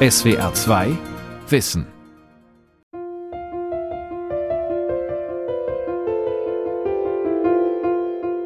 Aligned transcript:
SWR 0.00 0.54
2 0.54 0.96
Wissen 1.48 1.84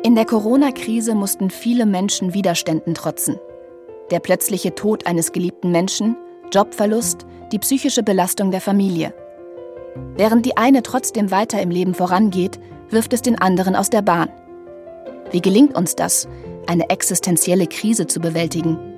In 0.02 0.14
der 0.14 0.24
Corona-Krise 0.24 1.14
mussten 1.14 1.50
viele 1.50 1.84
Menschen 1.84 2.32
Widerständen 2.32 2.94
trotzen. 2.94 3.36
Der 4.10 4.20
plötzliche 4.20 4.74
Tod 4.74 5.06
eines 5.06 5.32
geliebten 5.32 5.70
Menschen, 5.72 6.16
Jobverlust, 6.50 7.26
die 7.52 7.58
psychische 7.58 8.02
Belastung 8.02 8.50
der 8.50 8.62
Familie. 8.62 9.12
Während 10.16 10.46
die 10.46 10.56
eine 10.56 10.82
trotzdem 10.82 11.30
weiter 11.30 11.60
im 11.60 11.70
Leben 11.70 11.92
vorangeht, 11.92 12.58
wirft 12.88 13.12
es 13.12 13.20
den 13.20 13.38
anderen 13.38 13.76
aus 13.76 13.90
der 13.90 14.00
Bahn. 14.00 14.30
Wie 15.32 15.42
gelingt 15.42 15.76
uns 15.76 15.96
das, 15.96 16.26
eine 16.66 16.88
existenzielle 16.88 17.66
Krise 17.66 18.06
zu 18.06 18.20
bewältigen? 18.20 18.91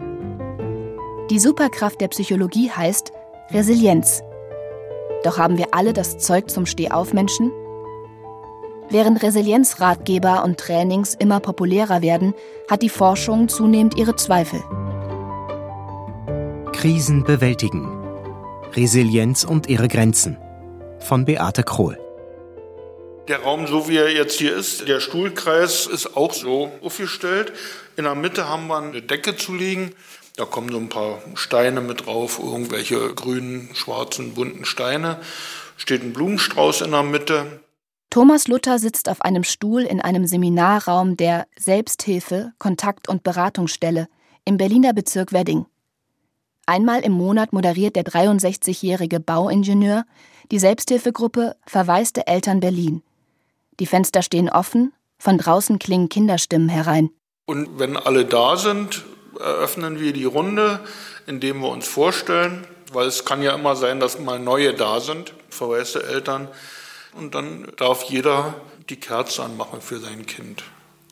Die 1.31 1.39
Superkraft 1.39 2.03
der 2.03 2.09
Psychologie 2.09 2.71
heißt 2.71 3.11
Resilienz. 3.51 4.23
Doch 5.23 5.39
haben 5.39 5.57
wir 5.57 5.69
alle 5.73 5.95
das 5.95 6.19
Zeug 6.19 6.51
zum 6.51 6.67
Stehaufmenschen? 6.67 7.51
Während 8.91 9.23
Resilienzratgeber 9.23 10.45
und 10.45 10.61
Trainings 10.61 11.15
immer 11.15 11.41
populärer 11.41 12.03
werden, 12.03 12.35
hat 12.71 12.83
die 12.83 12.91
Forschung 12.91 13.49
zunehmend 13.49 13.97
ihre 13.97 14.17
Zweifel. 14.17 14.63
Krisen 16.73 17.25
bewältigen. 17.25 17.89
Resilienz 18.75 19.45
und 19.45 19.67
ihre 19.67 19.89
Grenzen. 19.89 20.37
Von 20.99 21.25
Beate 21.25 21.63
Krohl. 21.63 21.99
Der 23.29 23.43
Raum, 23.43 23.67
so 23.67 23.89
wie 23.89 23.97
er 23.97 24.13
jetzt 24.13 24.39
hier 24.39 24.55
ist, 24.55 24.87
der 24.87 25.01
Stuhlkreis 25.01 25.87
ist 25.87 26.19
auch 26.19 26.35
so 26.35 26.71
aufgestellt. 26.83 27.55
In 27.97 28.05
der 28.05 28.15
Mitte 28.15 28.47
haben 28.51 28.67
wir 28.67 28.77
eine 28.77 29.01
Decke 29.01 29.35
zu 29.35 29.55
liegen. 29.55 29.95
Da 30.37 30.45
kommen 30.45 30.71
so 30.71 30.79
ein 30.79 30.89
paar 30.89 31.21
Steine 31.35 31.81
mit 31.81 32.07
drauf, 32.07 32.41
irgendwelche 32.43 33.15
grünen, 33.15 33.71
schwarzen, 33.73 34.35
bunten 34.35 34.65
Steine. 34.65 35.21
Steht 35.77 36.03
ein 36.03 36.13
Blumenstrauß 36.13 36.81
in 36.81 36.91
der 36.91 37.05
Mitte. 37.05 37.61
Thomas 38.11 38.49
Luther 38.49 38.81
sitzt 38.81 39.09
auf 39.09 39.23
einem 39.23 39.45
Stuhl 39.45 39.83
in 39.83 40.01
einem 40.01 40.27
Seminarraum 40.27 41.17
der 41.17 41.47
Selbsthilfe, 41.57 42.53
Kontakt- 42.59 43.09
und 43.09 43.23
Beratungsstelle 43.23 44.09
im 44.45 44.57
Berliner 44.57 44.93
Bezirk 44.93 45.33
Wedding. 45.33 45.67
Einmal 46.67 47.01
im 47.03 47.13
Monat 47.13 47.53
moderiert 47.53 47.95
der 47.95 48.05
63-jährige 48.05 49.21
Bauingenieur 49.21 50.05
die 50.51 50.59
Selbsthilfegruppe 50.59 51.57
Verwaiste 51.67 52.27
Eltern 52.27 52.59
Berlin. 52.61 53.03
Die 53.79 53.87
Fenster 53.87 54.23
stehen 54.23 54.49
offen, 54.49 54.93
von 55.19 55.39
draußen 55.39 55.79
klingen 55.79 56.09
Kinderstimmen 56.09 56.69
herein. 56.69 57.11
Und 57.47 57.79
wenn 57.79 57.97
alle 57.97 58.25
da 58.25 58.57
sind, 58.57 59.05
eröffnen 59.39 60.01
wir 60.01 60.13
die 60.13 60.25
Runde, 60.25 60.81
indem 61.27 61.61
wir 61.61 61.69
uns 61.69 61.87
vorstellen, 61.87 62.67
weil 62.93 63.07
es 63.07 63.25
kann 63.25 63.43
ja 63.43 63.55
immer 63.55 63.77
sein, 63.77 64.01
dass 64.01 64.19
mal 64.19 64.39
neue 64.39 64.75
da 64.75 65.01
sind, 65.01 65.35
verwaiste 65.51 66.03
Eltern. 66.03 66.49
Und 67.13 67.35
dann 67.35 67.73
darf 67.77 68.05
jeder 68.05 68.55
die 68.89 68.97
Kerze 68.97 69.43
anmachen 69.43 69.81
für 69.81 69.99
sein 69.99 70.27
Kind. 70.27 70.65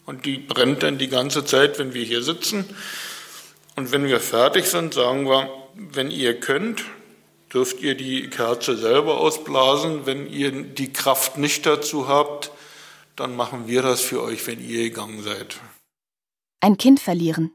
Und 0.05 0.27
die 0.27 0.39
brennt 0.39 0.83
dann 0.83 0.98
die 0.98 1.09
ganze 1.09 1.45
Zeit, 1.45 1.79
wenn 1.79 1.95
wir 1.95 2.05
hier 2.05 2.23
sitzen. 2.23 2.64
Und 3.77 3.92
wenn 3.92 4.05
wir 4.06 4.20
fertig 4.20 4.67
sind, 4.67 4.95
sagen 4.95 5.27
wir, 5.27 5.48
wenn 5.75 6.11
ihr 6.11 6.39
könnt, 6.39 6.84
dürft 7.53 7.81
ihr 7.81 7.95
die 7.95 8.29
Kerze 8.29 8.77
selber 8.77 9.19
ausblasen. 9.19 10.07
Wenn 10.07 10.27
ihr 10.29 10.51
die 10.51 10.92
Kraft 10.92 11.39
nicht 11.39 11.67
dazu 11.67 12.09
habt, 12.09 12.51
dann 13.17 13.36
machen 13.36 13.69
wir 13.69 13.83
das 13.83 14.01
für 14.01 14.23
euch, 14.23 14.47
wenn 14.47 14.61
ihr 14.61 14.84
gegangen 14.84 15.23
seid. 15.23 15.61
Ein 16.61 16.77
Kind 16.77 17.01
verlieren. 17.01 17.53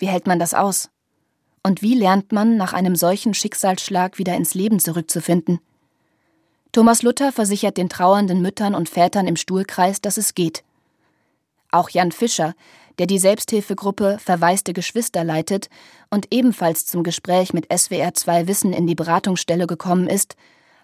Wie 0.00 0.08
hält 0.08 0.26
man 0.26 0.38
das 0.38 0.54
aus? 0.54 0.88
Und 1.62 1.82
wie 1.82 1.94
lernt 1.94 2.32
man, 2.32 2.56
nach 2.56 2.72
einem 2.72 2.96
solchen 2.96 3.34
Schicksalsschlag 3.34 4.16
wieder 4.18 4.34
ins 4.34 4.54
Leben 4.54 4.80
zurückzufinden? 4.80 5.60
Thomas 6.72 7.02
Luther 7.02 7.32
versichert 7.32 7.76
den 7.76 7.90
trauernden 7.90 8.40
Müttern 8.40 8.74
und 8.74 8.88
Vätern 8.88 9.26
im 9.26 9.36
Stuhlkreis, 9.36 10.00
dass 10.00 10.16
es 10.16 10.34
geht. 10.34 10.64
Auch 11.70 11.90
Jan 11.90 12.12
Fischer, 12.12 12.54
der 12.98 13.06
die 13.06 13.18
Selbsthilfegruppe 13.18 14.18
Verwaiste 14.18 14.72
Geschwister 14.72 15.22
leitet 15.22 15.68
und 16.08 16.28
ebenfalls 16.30 16.86
zum 16.86 17.02
Gespräch 17.02 17.52
mit 17.52 17.66
SWR 17.70 18.14
2 18.14 18.46
Wissen 18.46 18.72
in 18.72 18.86
die 18.86 18.94
Beratungsstelle 18.94 19.66
gekommen 19.66 20.08
ist, 20.08 20.34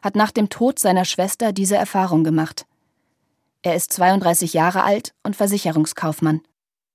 hat 0.03 0.15
nach 0.15 0.31
dem 0.31 0.51
Tod 0.51 0.79
seiner 0.79 1.07
Schwester 1.07 1.53
diese 1.53 1.77
Erfahrung 1.77 2.23
gemacht. 2.23 2.67
Er 3.63 3.77
ist 3.77 3.95
32 3.95 4.53
Jahre 4.53 4.85
alt 4.85 5.15
und 5.23 5.37
Versicherungskaufmann. 5.37 6.43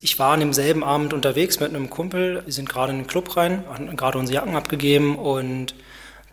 Ich 0.04 0.18
war 0.20 0.34
an 0.34 0.40
demselben 0.40 0.84
Abend 0.84 1.14
unterwegs 1.14 1.60
mit 1.60 1.70
einem 1.70 1.90
Kumpel. 1.90 2.42
Wir 2.44 2.54
sind 2.54 2.68
gerade 2.68 2.92
in 2.92 2.98
den 2.98 3.08
Club 3.08 3.38
rein, 3.38 3.64
hatten 3.70 3.96
gerade 3.96 4.18
unsere 4.18 4.36
Jacken 4.36 4.56
abgegeben 4.56 5.18
und 5.18 5.76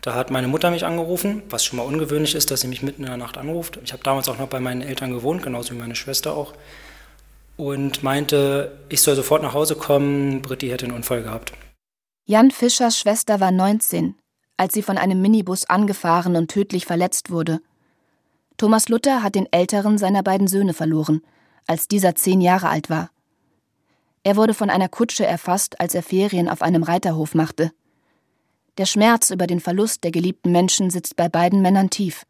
da 0.01 0.15
hat 0.15 0.31
meine 0.31 0.47
Mutter 0.47 0.71
mich 0.71 0.85
angerufen, 0.85 1.43
was 1.49 1.63
schon 1.63 1.77
mal 1.77 1.83
ungewöhnlich 1.83 2.33
ist, 2.33 2.49
dass 2.51 2.61
sie 2.61 2.67
mich 2.67 2.81
mitten 2.81 3.03
in 3.03 3.09
der 3.09 3.17
Nacht 3.17 3.37
anruft. 3.37 3.79
Ich 3.83 3.93
habe 3.93 4.03
damals 4.03 4.27
auch 4.27 4.39
noch 4.39 4.47
bei 4.47 4.59
meinen 4.59 4.81
Eltern 4.81 5.11
gewohnt, 5.11 5.43
genauso 5.43 5.73
wie 5.73 5.77
meine 5.77 5.95
Schwester 5.95 6.35
auch 6.35 6.53
und 7.59 8.03
meinte, 8.03 8.79
ich 8.87 9.01
soll 9.01 9.17
sofort 9.17 9.43
nach 9.43 9.53
Hause 9.53 9.75
kommen, 9.75 10.41
Britti 10.41 10.69
hätte 10.69 10.85
einen 10.85 10.95
Unfall 10.95 11.23
gehabt. 11.23 11.51
Jan 12.25 12.51
Fischers 12.51 12.97
Schwester 12.97 13.41
war 13.41 13.51
19, 13.51 14.15
als 14.55 14.73
sie 14.73 14.81
von 14.81 14.97
einem 14.97 15.21
Minibus 15.21 15.65
angefahren 15.65 16.37
und 16.37 16.49
tödlich 16.49 16.85
verletzt 16.85 17.31
wurde. 17.31 17.59
Thomas 18.55 18.87
Luther 18.87 19.23
hat 19.23 19.35
den 19.35 19.51
älteren 19.51 19.97
seiner 19.97 20.23
beiden 20.23 20.47
Söhne 20.47 20.73
verloren, 20.73 21.21
als 21.67 21.89
dieser 21.89 22.15
zehn 22.15 22.39
Jahre 22.39 22.69
alt 22.69 22.89
war. 22.89 23.09
Er 24.23 24.35
wurde 24.35 24.53
von 24.53 24.69
einer 24.69 24.89
Kutsche 24.89 25.25
erfasst, 25.25 25.79
als 25.79 25.95
er 25.95 26.03
Ferien 26.03 26.49
auf 26.49 26.61
einem 26.61 26.83
Reiterhof 26.83 27.35
machte. 27.35 27.71
Der 28.77 28.85
Schmerz 28.85 29.29
über 29.29 29.47
den 29.47 29.59
Verlust 29.59 30.03
der 30.03 30.11
geliebten 30.11 30.51
Menschen 30.51 30.89
sitzt 30.89 31.15
bei 31.15 31.29
beiden 31.29 31.61
Männern 31.61 31.89
tief. 31.89 32.25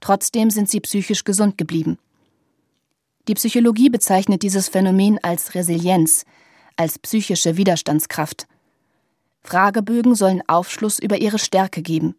Trotzdem 0.00 0.50
sind 0.50 0.68
sie 0.68 0.80
psychisch 0.80 1.24
gesund 1.24 1.58
geblieben. 1.58 1.98
Die 3.26 3.34
Psychologie 3.34 3.90
bezeichnet 3.90 4.42
dieses 4.42 4.68
Phänomen 4.68 5.18
als 5.22 5.54
Resilienz, 5.54 6.24
als 6.76 6.98
psychische 6.98 7.56
Widerstandskraft. 7.56 8.46
Fragebögen 9.42 10.14
sollen 10.14 10.42
Aufschluss 10.46 10.98
über 10.98 11.18
ihre 11.18 11.38
Stärke 11.38 11.82
geben. 11.82 12.14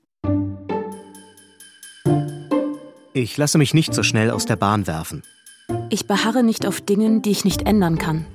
Ich 3.14 3.38
lasse 3.38 3.58
mich 3.58 3.74
nicht 3.74 3.94
so 3.94 4.04
schnell 4.04 4.32
aus 4.32 4.46
der 4.46 4.56
Bahn 4.56 4.88
werfen. 4.88 5.24
Ich 5.90 6.08
beharre 6.08 6.44
nicht 6.44 6.66
auf 6.66 6.82
Dingen, 6.82 7.22
die 7.22 7.32
ich 7.32 7.46
nicht 7.46 7.64
ändern 7.64 7.98
kann. 7.98 8.26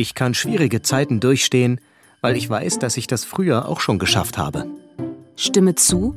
Ich 0.00 0.14
kann 0.14 0.32
schwierige 0.32 0.80
Zeiten 0.80 1.20
durchstehen, 1.20 1.78
weil 2.22 2.34
ich 2.34 2.48
weiß, 2.48 2.78
dass 2.78 2.96
ich 2.96 3.06
das 3.06 3.26
früher 3.26 3.68
auch 3.68 3.80
schon 3.80 3.98
geschafft 3.98 4.38
habe. 4.38 4.64
Stimme 5.36 5.74
zu, 5.74 6.14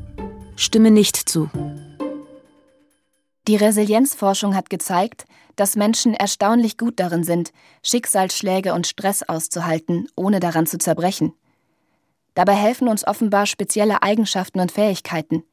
stimme 0.56 0.90
nicht 0.90 1.18
zu. 1.18 1.50
Die 3.50 3.58
Resilienzforschung 3.58 4.56
hat 4.56 4.70
gezeigt, 4.70 5.26
dass 5.58 5.76
Menschen 5.76 6.14
erstaunlich 6.14 6.78
gut 6.78 6.98
darin 6.98 7.26
sind, 7.26 7.52
Schicksalsschläge 7.84 8.74
und 8.74 8.88
Stress 8.88 9.22
auszuhalten, 9.22 10.08
ohne 10.16 10.40
daran 10.40 10.66
zu 10.66 10.78
zerbrechen. 10.78 11.34
Dabei 12.36 12.54
helfen 12.54 12.88
uns 12.88 13.06
offenbar 13.06 13.48
spezielle 13.48 14.02
Eigenschaften 14.02 14.62
und 14.62 14.72
Fähigkeiten. 14.72 15.44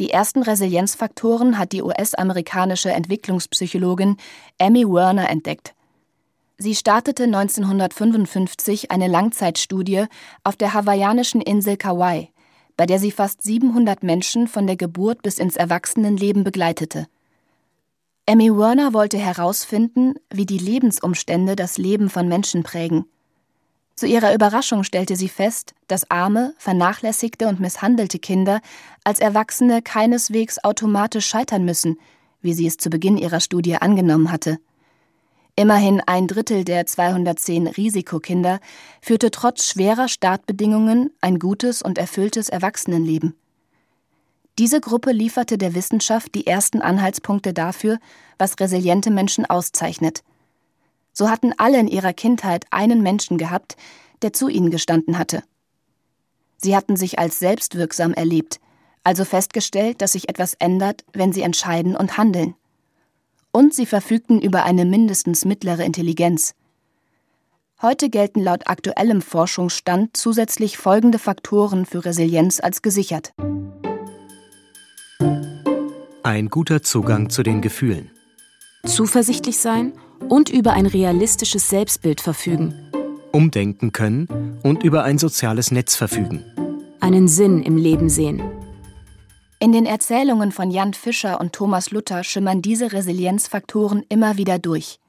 Die 0.00 0.10
ersten 0.10 0.42
Resilienzfaktoren 0.42 1.56
hat 1.56 1.70
die 1.70 1.82
US-amerikanische 1.82 2.90
Entwicklungspsychologin 2.90 4.16
Amy 4.58 4.84
Werner 4.88 5.30
entdeckt. 5.30 5.73
Sie 6.64 6.74
startete 6.74 7.24
1955 7.24 8.90
eine 8.90 9.06
Langzeitstudie 9.06 10.06
auf 10.44 10.56
der 10.56 10.72
hawaiianischen 10.72 11.42
Insel 11.42 11.76
Kauai, 11.76 12.30
bei 12.78 12.86
der 12.86 12.98
sie 12.98 13.10
fast 13.10 13.42
700 13.42 14.02
Menschen 14.02 14.48
von 14.48 14.66
der 14.66 14.76
Geburt 14.76 15.20
bis 15.20 15.38
ins 15.38 15.56
Erwachsenenleben 15.56 16.42
begleitete. 16.42 17.06
Emmy 18.24 18.50
Werner 18.50 18.94
wollte 18.94 19.18
herausfinden, 19.18 20.14
wie 20.30 20.46
die 20.46 20.56
Lebensumstände 20.56 21.54
das 21.54 21.76
Leben 21.76 22.08
von 22.08 22.28
Menschen 22.28 22.62
prägen. 22.62 23.04
Zu 23.94 24.06
ihrer 24.06 24.34
Überraschung 24.34 24.84
stellte 24.84 25.16
sie 25.16 25.28
fest, 25.28 25.74
dass 25.86 26.10
arme, 26.10 26.54
vernachlässigte 26.56 27.46
und 27.46 27.60
misshandelte 27.60 28.18
Kinder 28.18 28.62
als 29.04 29.20
Erwachsene 29.20 29.82
keineswegs 29.82 30.64
automatisch 30.64 31.26
scheitern 31.26 31.66
müssen, 31.66 32.00
wie 32.40 32.54
sie 32.54 32.66
es 32.66 32.78
zu 32.78 32.88
Beginn 32.88 33.18
ihrer 33.18 33.40
Studie 33.40 33.76
angenommen 33.76 34.32
hatte. 34.32 34.60
Immerhin 35.56 36.00
ein 36.04 36.26
Drittel 36.26 36.64
der 36.64 36.84
210 36.84 37.68
Risikokinder 37.68 38.58
führte 39.00 39.30
trotz 39.30 39.66
schwerer 39.66 40.08
Startbedingungen 40.08 41.10
ein 41.20 41.38
gutes 41.38 41.80
und 41.80 41.96
erfülltes 41.96 42.48
Erwachsenenleben. 42.48 43.36
Diese 44.58 44.80
Gruppe 44.80 45.12
lieferte 45.12 45.56
der 45.56 45.74
Wissenschaft 45.74 46.34
die 46.34 46.46
ersten 46.46 46.80
Anhaltspunkte 46.80 47.52
dafür, 47.52 47.98
was 48.36 48.58
resiliente 48.58 49.10
Menschen 49.10 49.46
auszeichnet. 49.46 50.24
So 51.12 51.30
hatten 51.30 51.52
alle 51.56 51.78
in 51.78 51.88
ihrer 51.88 52.12
Kindheit 52.12 52.64
einen 52.70 53.02
Menschen 53.02 53.38
gehabt, 53.38 53.76
der 54.22 54.32
zu 54.32 54.48
ihnen 54.48 54.70
gestanden 54.70 55.18
hatte. 55.18 55.44
Sie 56.56 56.74
hatten 56.74 56.96
sich 56.96 57.18
als 57.18 57.38
selbstwirksam 57.38 58.12
erlebt, 58.12 58.58
also 59.04 59.24
festgestellt, 59.24 60.02
dass 60.02 60.12
sich 60.12 60.28
etwas 60.28 60.54
ändert, 60.54 61.04
wenn 61.12 61.32
sie 61.32 61.42
entscheiden 61.42 61.94
und 61.94 62.16
handeln. 62.16 62.54
Und 63.54 63.72
sie 63.72 63.86
verfügten 63.86 64.42
über 64.42 64.64
eine 64.64 64.84
mindestens 64.84 65.44
mittlere 65.44 65.84
Intelligenz. 65.84 66.54
Heute 67.80 68.10
gelten 68.10 68.40
laut 68.40 68.66
aktuellem 68.66 69.22
Forschungsstand 69.22 70.16
zusätzlich 70.16 70.76
folgende 70.76 71.20
Faktoren 71.20 71.86
für 71.86 72.04
Resilienz 72.04 72.58
als 72.58 72.82
gesichert. 72.82 73.32
Ein 76.24 76.48
guter 76.48 76.82
Zugang 76.82 77.30
zu 77.30 77.44
den 77.44 77.60
Gefühlen. 77.60 78.10
Zuversichtlich 78.84 79.58
sein 79.58 79.92
und 80.28 80.50
über 80.50 80.72
ein 80.72 80.86
realistisches 80.86 81.68
Selbstbild 81.68 82.20
verfügen. 82.20 82.74
Umdenken 83.30 83.92
können 83.92 84.58
und 84.64 84.82
über 84.82 85.04
ein 85.04 85.18
soziales 85.18 85.70
Netz 85.70 85.94
verfügen. 85.94 86.42
Einen 86.98 87.28
Sinn 87.28 87.62
im 87.62 87.76
Leben 87.76 88.08
sehen. 88.08 88.42
In 89.64 89.72
den 89.72 89.86
Erzählungen 89.86 90.52
von 90.52 90.70
Jan 90.70 90.92
Fischer 90.92 91.40
und 91.40 91.54
Thomas 91.54 91.90
Luther 91.90 92.22
schimmern 92.22 92.60
diese 92.60 92.92
Resilienzfaktoren 92.92 94.04
immer 94.10 94.36
wieder 94.36 94.58
durch. 94.58 95.00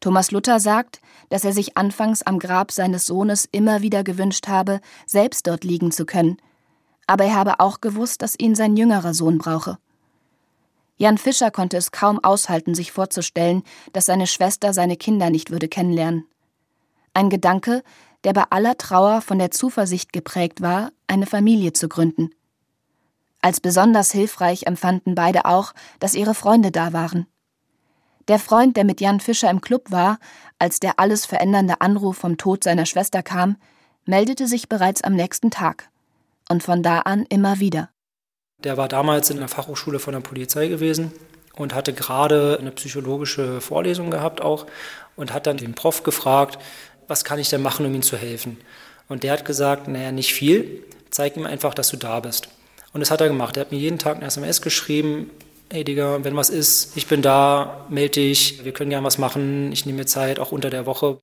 Thomas 0.00 0.32
Luther 0.32 0.58
sagt, 0.58 1.00
dass 1.28 1.44
er 1.44 1.52
sich 1.52 1.76
anfangs 1.76 2.22
am 2.22 2.40
Grab 2.40 2.72
seines 2.72 3.06
Sohnes 3.06 3.48
immer 3.52 3.80
wieder 3.80 4.02
gewünscht 4.02 4.48
habe, 4.48 4.80
selbst 5.06 5.46
dort 5.46 5.62
liegen 5.62 5.92
zu 5.92 6.06
können, 6.06 6.38
aber 7.06 7.22
er 7.22 7.36
habe 7.36 7.60
auch 7.60 7.80
gewusst, 7.80 8.22
dass 8.22 8.36
ihn 8.36 8.56
sein 8.56 8.76
jüngerer 8.76 9.14
Sohn 9.14 9.38
brauche. 9.38 9.78
Jan 10.96 11.16
Fischer 11.16 11.52
konnte 11.52 11.76
es 11.76 11.92
kaum 11.92 12.18
aushalten, 12.24 12.74
sich 12.74 12.90
vorzustellen, 12.90 13.62
dass 13.92 14.06
seine 14.06 14.26
Schwester 14.26 14.72
seine 14.72 14.96
Kinder 14.96 15.30
nicht 15.30 15.52
würde 15.52 15.68
kennenlernen. 15.68 16.26
Ein 17.14 17.30
Gedanke, 17.30 17.84
der 18.24 18.32
bei 18.32 18.42
aller 18.50 18.76
Trauer 18.76 19.20
von 19.20 19.38
der 19.38 19.52
Zuversicht 19.52 20.12
geprägt 20.12 20.62
war, 20.62 20.90
eine 21.06 21.26
Familie 21.26 21.72
zu 21.72 21.88
gründen. 21.88 22.32
Als 23.42 23.60
besonders 23.60 24.12
hilfreich 24.12 24.66
empfanden 24.66 25.16
beide 25.16 25.44
auch, 25.44 25.74
dass 25.98 26.14
ihre 26.14 26.34
Freunde 26.34 26.70
da 26.70 26.92
waren. 26.92 27.26
Der 28.28 28.38
Freund, 28.38 28.76
der 28.76 28.84
mit 28.84 29.00
Jan 29.00 29.18
Fischer 29.18 29.50
im 29.50 29.60
Club 29.60 29.90
war, 29.90 30.18
als 30.60 30.78
der 30.78 31.00
alles 31.00 31.26
verändernde 31.26 31.80
Anruf 31.80 32.18
vom 32.18 32.38
Tod 32.38 32.62
seiner 32.62 32.86
Schwester 32.86 33.24
kam, 33.24 33.56
meldete 34.04 34.46
sich 34.46 34.68
bereits 34.68 35.02
am 35.02 35.14
nächsten 35.14 35.50
Tag. 35.50 35.88
Und 36.48 36.62
von 36.62 36.84
da 36.84 37.00
an 37.00 37.26
immer 37.28 37.58
wieder. 37.58 37.88
Der 38.62 38.76
war 38.76 38.86
damals 38.86 39.30
in 39.30 39.38
der 39.38 39.48
Fachhochschule 39.48 39.98
von 39.98 40.12
der 40.12 40.20
Polizei 40.20 40.68
gewesen 40.68 41.10
und 41.56 41.74
hatte 41.74 41.92
gerade 41.92 42.58
eine 42.60 42.70
psychologische 42.70 43.60
Vorlesung 43.60 44.10
gehabt 44.12 44.40
auch 44.40 44.66
und 45.16 45.32
hat 45.32 45.48
dann 45.48 45.56
den 45.56 45.74
Prof 45.74 46.04
gefragt, 46.04 46.58
was 47.08 47.24
kann 47.24 47.40
ich 47.40 47.50
denn 47.50 47.62
machen, 47.62 47.84
um 47.86 47.94
ihm 47.94 48.02
zu 48.02 48.16
helfen? 48.16 48.58
Und 49.08 49.24
der 49.24 49.32
hat 49.32 49.44
gesagt, 49.44 49.88
naja, 49.88 50.12
nicht 50.12 50.32
viel, 50.32 50.84
zeig 51.10 51.36
ihm 51.36 51.44
einfach, 51.44 51.74
dass 51.74 51.88
du 51.88 51.96
da 51.96 52.20
bist. 52.20 52.48
Und 52.92 53.00
das 53.00 53.10
hat 53.10 53.20
er 53.20 53.28
gemacht. 53.28 53.56
Er 53.56 53.62
hat 53.62 53.72
mir 53.72 53.78
jeden 53.78 53.98
Tag 53.98 54.16
eine 54.16 54.26
SMS 54.26 54.60
geschrieben, 54.62 55.30
hey 55.70 55.84
Digga, 55.84 56.22
wenn 56.22 56.36
was 56.36 56.50
ist, 56.50 56.96
ich 56.96 57.06
bin 57.06 57.22
da, 57.22 57.86
melde 57.88 58.20
dich, 58.20 58.64
wir 58.64 58.72
können 58.72 58.90
gern 58.90 59.04
was 59.04 59.18
machen, 59.18 59.72
ich 59.72 59.86
nehme 59.86 59.98
mir 59.98 60.06
Zeit, 60.06 60.38
auch 60.38 60.52
unter 60.52 60.68
der 60.68 60.84
Woche. 60.84 61.18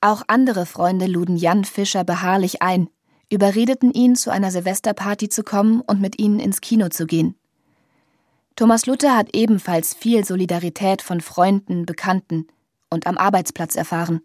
Auch 0.00 0.22
andere 0.28 0.66
Freunde 0.66 1.06
luden 1.06 1.36
Jan 1.36 1.64
Fischer 1.64 2.04
beharrlich 2.04 2.62
ein 2.62 2.88
überredeten 3.30 3.92
ihn, 3.92 4.16
zu 4.16 4.30
einer 4.30 4.50
Silvesterparty 4.50 5.28
zu 5.28 5.42
kommen 5.42 5.80
und 5.80 6.00
mit 6.00 6.18
ihnen 6.18 6.40
ins 6.40 6.60
Kino 6.60 6.88
zu 6.88 7.06
gehen. 7.06 7.34
Thomas 8.56 8.86
Luther 8.86 9.16
hat 9.16 9.34
ebenfalls 9.34 9.94
viel 9.94 10.24
Solidarität 10.24 11.02
von 11.02 11.20
Freunden, 11.20 11.86
Bekannten 11.86 12.46
und 12.90 13.06
am 13.06 13.18
Arbeitsplatz 13.18 13.76
erfahren. 13.76 14.20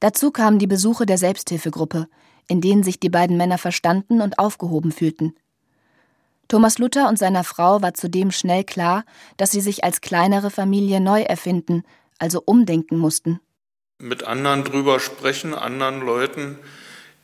Dazu 0.00 0.30
kamen 0.30 0.58
die 0.58 0.66
Besuche 0.66 1.06
der 1.06 1.18
Selbsthilfegruppe, 1.18 2.08
in 2.48 2.60
denen 2.60 2.82
sich 2.82 3.00
die 3.00 3.10
beiden 3.10 3.36
Männer 3.36 3.58
verstanden 3.58 4.20
und 4.20 4.38
aufgehoben 4.38 4.92
fühlten. 4.92 5.34
Thomas 6.48 6.78
Luther 6.78 7.08
und 7.08 7.18
seiner 7.18 7.44
Frau 7.44 7.82
war 7.82 7.94
zudem 7.94 8.30
schnell 8.30 8.64
klar, 8.64 9.04
dass 9.36 9.50
sie 9.50 9.60
sich 9.60 9.84
als 9.84 10.00
kleinere 10.00 10.50
Familie 10.50 11.00
neu 11.00 11.22
erfinden, 11.22 11.84
also 12.18 12.42
umdenken 12.44 12.98
mussten. 12.98 13.40
Mit 13.98 14.24
anderen 14.24 14.64
drüber 14.64 15.00
sprechen, 15.00 15.54
anderen 15.54 16.00
Leuten 16.00 16.58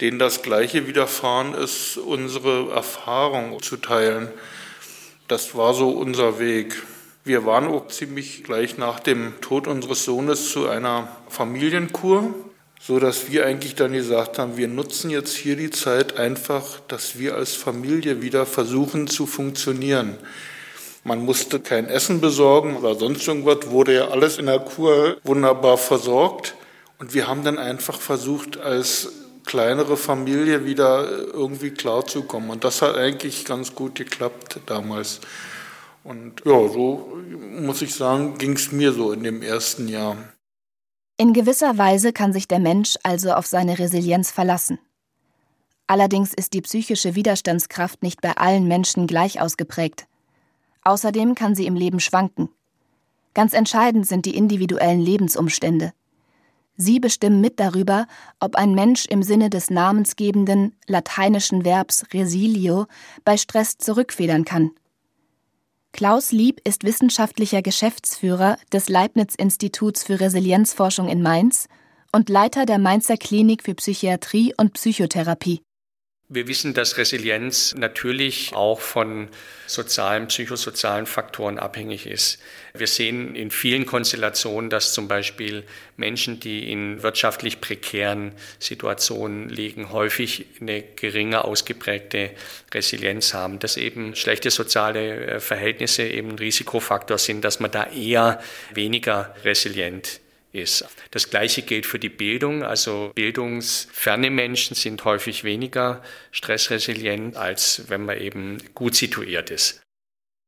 denen 0.00 0.18
das 0.18 0.42
Gleiche 0.42 0.86
widerfahren 0.86 1.54
ist, 1.54 1.98
unsere 1.98 2.70
Erfahrung 2.72 3.62
zu 3.62 3.76
teilen. 3.76 4.28
Das 5.28 5.54
war 5.54 5.74
so 5.74 5.90
unser 5.90 6.38
Weg. 6.38 6.82
Wir 7.24 7.44
waren 7.44 7.66
auch 7.66 7.88
ziemlich 7.88 8.42
gleich 8.42 8.78
nach 8.78 9.00
dem 9.00 9.40
Tod 9.42 9.66
unseres 9.66 10.04
Sohnes 10.04 10.50
zu 10.50 10.68
einer 10.68 11.08
Familienkur, 11.28 12.34
so 12.82 12.98
dass 12.98 13.30
wir 13.30 13.44
eigentlich 13.44 13.74
dann 13.74 13.92
gesagt 13.92 14.38
haben, 14.38 14.56
wir 14.56 14.66
nutzen 14.66 15.10
jetzt 15.10 15.36
hier 15.36 15.54
die 15.54 15.70
Zeit 15.70 16.18
einfach, 16.18 16.80
dass 16.88 17.18
wir 17.18 17.34
als 17.34 17.54
Familie 17.54 18.22
wieder 18.22 18.46
versuchen 18.46 19.06
zu 19.06 19.26
funktionieren. 19.26 20.16
Man 21.04 21.24
musste 21.24 21.60
kein 21.60 21.86
Essen 21.86 22.20
besorgen 22.20 22.76
oder 22.76 22.94
sonst 22.94 23.28
irgendwas, 23.28 23.70
wurde 23.70 23.94
ja 23.94 24.08
alles 24.08 24.38
in 24.38 24.46
der 24.46 24.60
Kur 24.60 25.18
wunderbar 25.24 25.76
versorgt. 25.76 26.54
Und 26.98 27.14
wir 27.14 27.28
haben 27.28 27.44
dann 27.44 27.58
einfach 27.58 28.00
versucht, 28.00 28.58
als 28.58 29.12
kleinere 29.44 29.96
Familie 29.96 30.64
wieder 30.64 31.06
irgendwie 31.32 31.70
klarzukommen. 31.70 32.50
Und 32.50 32.64
das 32.64 32.82
hat 32.82 32.96
eigentlich 32.96 33.44
ganz 33.44 33.74
gut 33.74 33.94
geklappt 33.94 34.60
damals. 34.66 35.20
Und 36.02 36.42
ja, 36.44 36.68
so 36.68 37.18
muss 37.58 37.82
ich 37.82 37.94
sagen, 37.94 38.38
ging 38.38 38.52
es 38.52 38.72
mir 38.72 38.92
so 38.92 39.12
in 39.12 39.22
dem 39.22 39.42
ersten 39.42 39.88
Jahr. 39.88 40.16
In 41.20 41.34
gewisser 41.34 41.76
Weise 41.76 42.14
kann 42.14 42.32
sich 42.32 42.48
der 42.48 42.60
Mensch 42.60 42.96
also 43.02 43.34
auf 43.34 43.44
seine 43.44 43.78
Resilienz 43.78 44.30
verlassen. 44.30 44.78
Allerdings 45.86 46.32
ist 46.32 46.54
die 46.54 46.62
psychische 46.62 47.14
Widerstandskraft 47.14 48.02
nicht 48.02 48.22
bei 48.22 48.38
allen 48.38 48.66
Menschen 48.66 49.06
gleich 49.06 49.38
ausgeprägt. 49.38 50.06
Außerdem 50.82 51.34
kann 51.34 51.54
sie 51.54 51.66
im 51.66 51.74
Leben 51.74 52.00
schwanken. 52.00 52.48
Ganz 53.34 53.52
entscheidend 53.52 54.06
sind 54.06 54.24
die 54.24 54.34
individuellen 54.34 55.02
Lebensumstände. 55.02 55.92
Sie 56.78 57.00
bestimmen 57.00 57.42
mit 57.42 57.60
darüber, 57.60 58.06
ob 58.38 58.56
ein 58.56 58.74
Mensch 58.74 59.04
im 59.04 59.22
Sinne 59.22 59.50
des 59.50 59.68
namensgebenden 59.68 60.74
lateinischen 60.86 61.66
Verbs 61.66 62.06
resilio 62.14 62.86
bei 63.26 63.36
Stress 63.36 63.76
zurückfedern 63.76 64.46
kann. 64.46 64.70
Klaus 65.92 66.32
Lieb 66.32 66.60
ist 66.64 66.84
wissenschaftlicher 66.84 67.62
Geschäftsführer 67.62 68.56
des 68.72 68.88
Leibniz-Instituts 68.88 70.04
für 70.04 70.20
Resilienzforschung 70.20 71.08
in 71.08 71.20
Mainz 71.20 71.66
und 72.12 72.28
Leiter 72.28 72.64
der 72.64 72.78
Mainzer 72.78 73.16
Klinik 73.16 73.64
für 73.64 73.74
Psychiatrie 73.74 74.54
und 74.56 74.72
Psychotherapie. 74.74 75.62
Wir 76.32 76.46
wissen, 76.46 76.74
dass 76.74 76.96
Resilienz 76.96 77.74
natürlich 77.76 78.52
auch 78.54 78.80
von 78.80 79.26
sozialen, 79.66 80.28
psychosozialen 80.28 81.06
Faktoren 81.06 81.58
abhängig 81.58 82.06
ist. 82.06 82.40
Wir 82.72 82.86
sehen 82.86 83.34
in 83.34 83.50
vielen 83.50 83.84
Konstellationen, 83.84 84.70
dass 84.70 84.94
zum 84.94 85.08
Beispiel 85.08 85.64
Menschen, 85.96 86.38
die 86.38 86.70
in 86.70 87.02
wirtschaftlich 87.02 87.60
prekären 87.60 88.30
Situationen 88.60 89.48
liegen, 89.48 89.90
häufig 89.90 90.46
eine 90.60 90.84
geringe 90.94 91.42
ausgeprägte 91.44 92.30
Resilienz 92.72 93.34
haben, 93.34 93.58
dass 93.58 93.76
eben 93.76 94.14
schlechte 94.14 94.52
soziale 94.52 95.26
äh, 95.26 95.40
Verhältnisse 95.40 96.04
eben 96.04 96.30
ein 96.30 96.38
Risikofaktor 96.38 97.18
sind, 97.18 97.44
dass 97.44 97.58
man 97.58 97.72
da 97.72 97.86
eher 97.90 98.40
weniger 98.72 99.34
resilient 99.42 100.20
ist. 100.52 100.84
Das 101.10 101.30
Gleiche 101.30 101.62
gilt 101.62 101.86
für 101.86 101.98
die 101.98 102.08
Bildung. 102.08 102.62
Also 102.62 103.12
bildungsferne 103.14 104.30
Menschen 104.30 104.74
sind 104.74 105.04
häufig 105.04 105.44
weniger 105.44 106.02
stressresilient, 106.30 107.36
als 107.36 107.84
wenn 107.88 108.04
man 108.04 108.18
eben 108.18 108.58
gut 108.74 108.94
situiert 108.94 109.50
ist. 109.50 109.82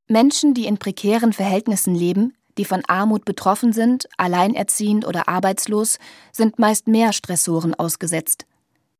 Menschen, 0.08 0.54
die 0.54 0.66
in 0.66 0.78
prekären 0.78 1.32
Verhältnissen 1.32 1.94
leben, 1.94 2.34
die 2.58 2.64
von 2.64 2.82
Armut 2.86 3.24
betroffen 3.24 3.72
sind, 3.72 4.08
alleinerziehend 4.18 5.06
oder 5.06 5.28
arbeitslos, 5.28 5.98
sind 6.32 6.58
meist 6.58 6.86
mehr 6.86 7.12
Stressoren 7.12 7.74
ausgesetzt. 7.74 8.46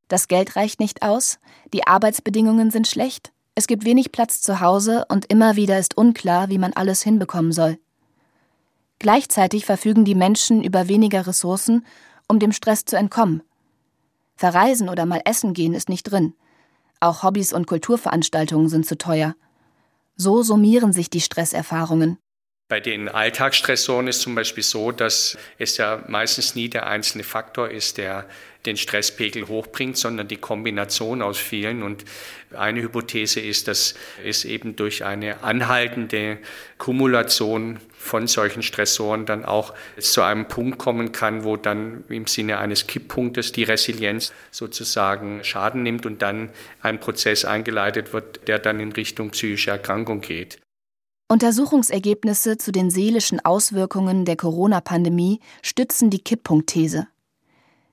Das 0.08 0.28
Geld 0.28 0.56
reicht 0.56 0.80
nicht 0.80 1.02
aus, 1.02 1.38
die 1.72 1.86
Arbeitsbedingungen 1.86 2.70
sind 2.70 2.86
schlecht, 2.86 3.32
es 3.54 3.66
gibt 3.66 3.84
wenig 3.84 4.12
Platz 4.12 4.40
zu 4.40 4.60
Hause 4.60 5.04
und 5.08 5.26
immer 5.26 5.56
wieder 5.56 5.78
ist 5.78 5.96
unklar, 5.96 6.48
wie 6.48 6.58
man 6.58 6.72
alles 6.72 7.02
hinbekommen 7.02 7.52
soll. 7.52 7.78
Gleichzeitig 9.02 9.66
verfügen 9.66 10.04
die 10.04 10.14
Menschen 10.14 10.62
über 10.62 10.86
weniger 10.86 11.26
Ressourcen, 11.26 11.84
um 12.28 12.38
dem 12.38 12.52
Stress 12.52 12.84
zu 12.84 12.96
entkommen. 12.96 13.42
Verreisen 14.36 14.88
oder 14.88 15.06
mal 15.06 15.20
essen 15.24 15.54
gehen 15.54 15.74
ist 15.74 15.88
nicht 15.88 16.04
drin. 16.04 16.34
Auch 17.00 17.24
Hobbys 17.24 17.52
und 17.52 17.66
Kulturveranstaltungen 17.66 18.68
sind 18.68 18.86
zu 18.86 18.96
teuer. 18.96 19.34
So 20.14 20.44
summieren 20.44 20.92
sich 20.92 21.10
die 21.10 21.20
Stresserfahrungen. 21.20 22.18
Bei 22.72 22.80
den 22.80 23.10
Alltagsstressoren 23.10 24.08
ist 24.08 24.22
zum 24.22 24.34
Beispiel 24.34 24.62
so, 24.62 24.92
dass 24.92 25.36
es 25.58 25.76
ja 25.76 26.02
meistens 26.08 26.54
nie 26.54 26.70
der 26.70 26.86
einzelne 26.86 27.22
Faktor 27.22 27.68
ist, 27.68 27.98
der 27.98 28.24
den 28.64 28.78
Stresspegel 28.78 29.46
hochbringt, 29.46 29.98
sondern 29.98 30.26
die 30.26 30.38
Kombination 30.38 31.20
aus 31.20 31.36
vielen. 31.36 31.82
Und 31.82 32.02
eine 32.56 32.80
Hypothese 32.80 33.40
ist, 33.40 33.68
dass 33.68 33.94
es 34.24 34.46
eben 34.46 34.74
durch 34.74 35.04
eine 35.04 35.42
anhaltende 35.44 36.38
Kumulation 36.78 37.78
von 37.98 38.26
solchen 38.26 38.62
Stressoren 38.62 39.26
dann 39.26 39.44
auch 39.44 39.74
zu 39.98 40.22
einem 40.22 40.48
Punkt 40.48 40.78
kommen 40.78 41.12
kann, 41.12 41.44
wo 41.44 41.58
dann 41.58 42.04
im 42.08 42.26
Sinne 42.26 42.56
eines 42.56 42.86
Kipppunktes 42.86 43.52
die 43.52 43.64
Resilienz 43.64 44.32
sozusagen 44.50 45.44
Schaden 45.44 45.82
nimmt 45.82 46.06
und 46.06 46.22
dann 46.22 46.48
ein 46.80 47.00
Prozess 47.00 47.44
eingeleitet 47.44 48.14
wird, 48.14 48.48
der 48.48 48.58
dann 48.58 48.80
in 48.80 48.92
Richtung 48.92 49.28
psychische 49.28 49.72
Erkrankung 49.72 50.22
geht. 50.22 50.58
Untersuchungsergebnisse 51.32 52.58
zu 52.58 52.72
den 52.72 52.90
seelischen 52.90 53.42
Auswirkungen 53.42 54.26
der 54.26 54.36
Corona-Pandemie 54.36 55.40
stützen 55.62 56.10
die 56.10 56.18
Kipppunktthese. 56.18 57.06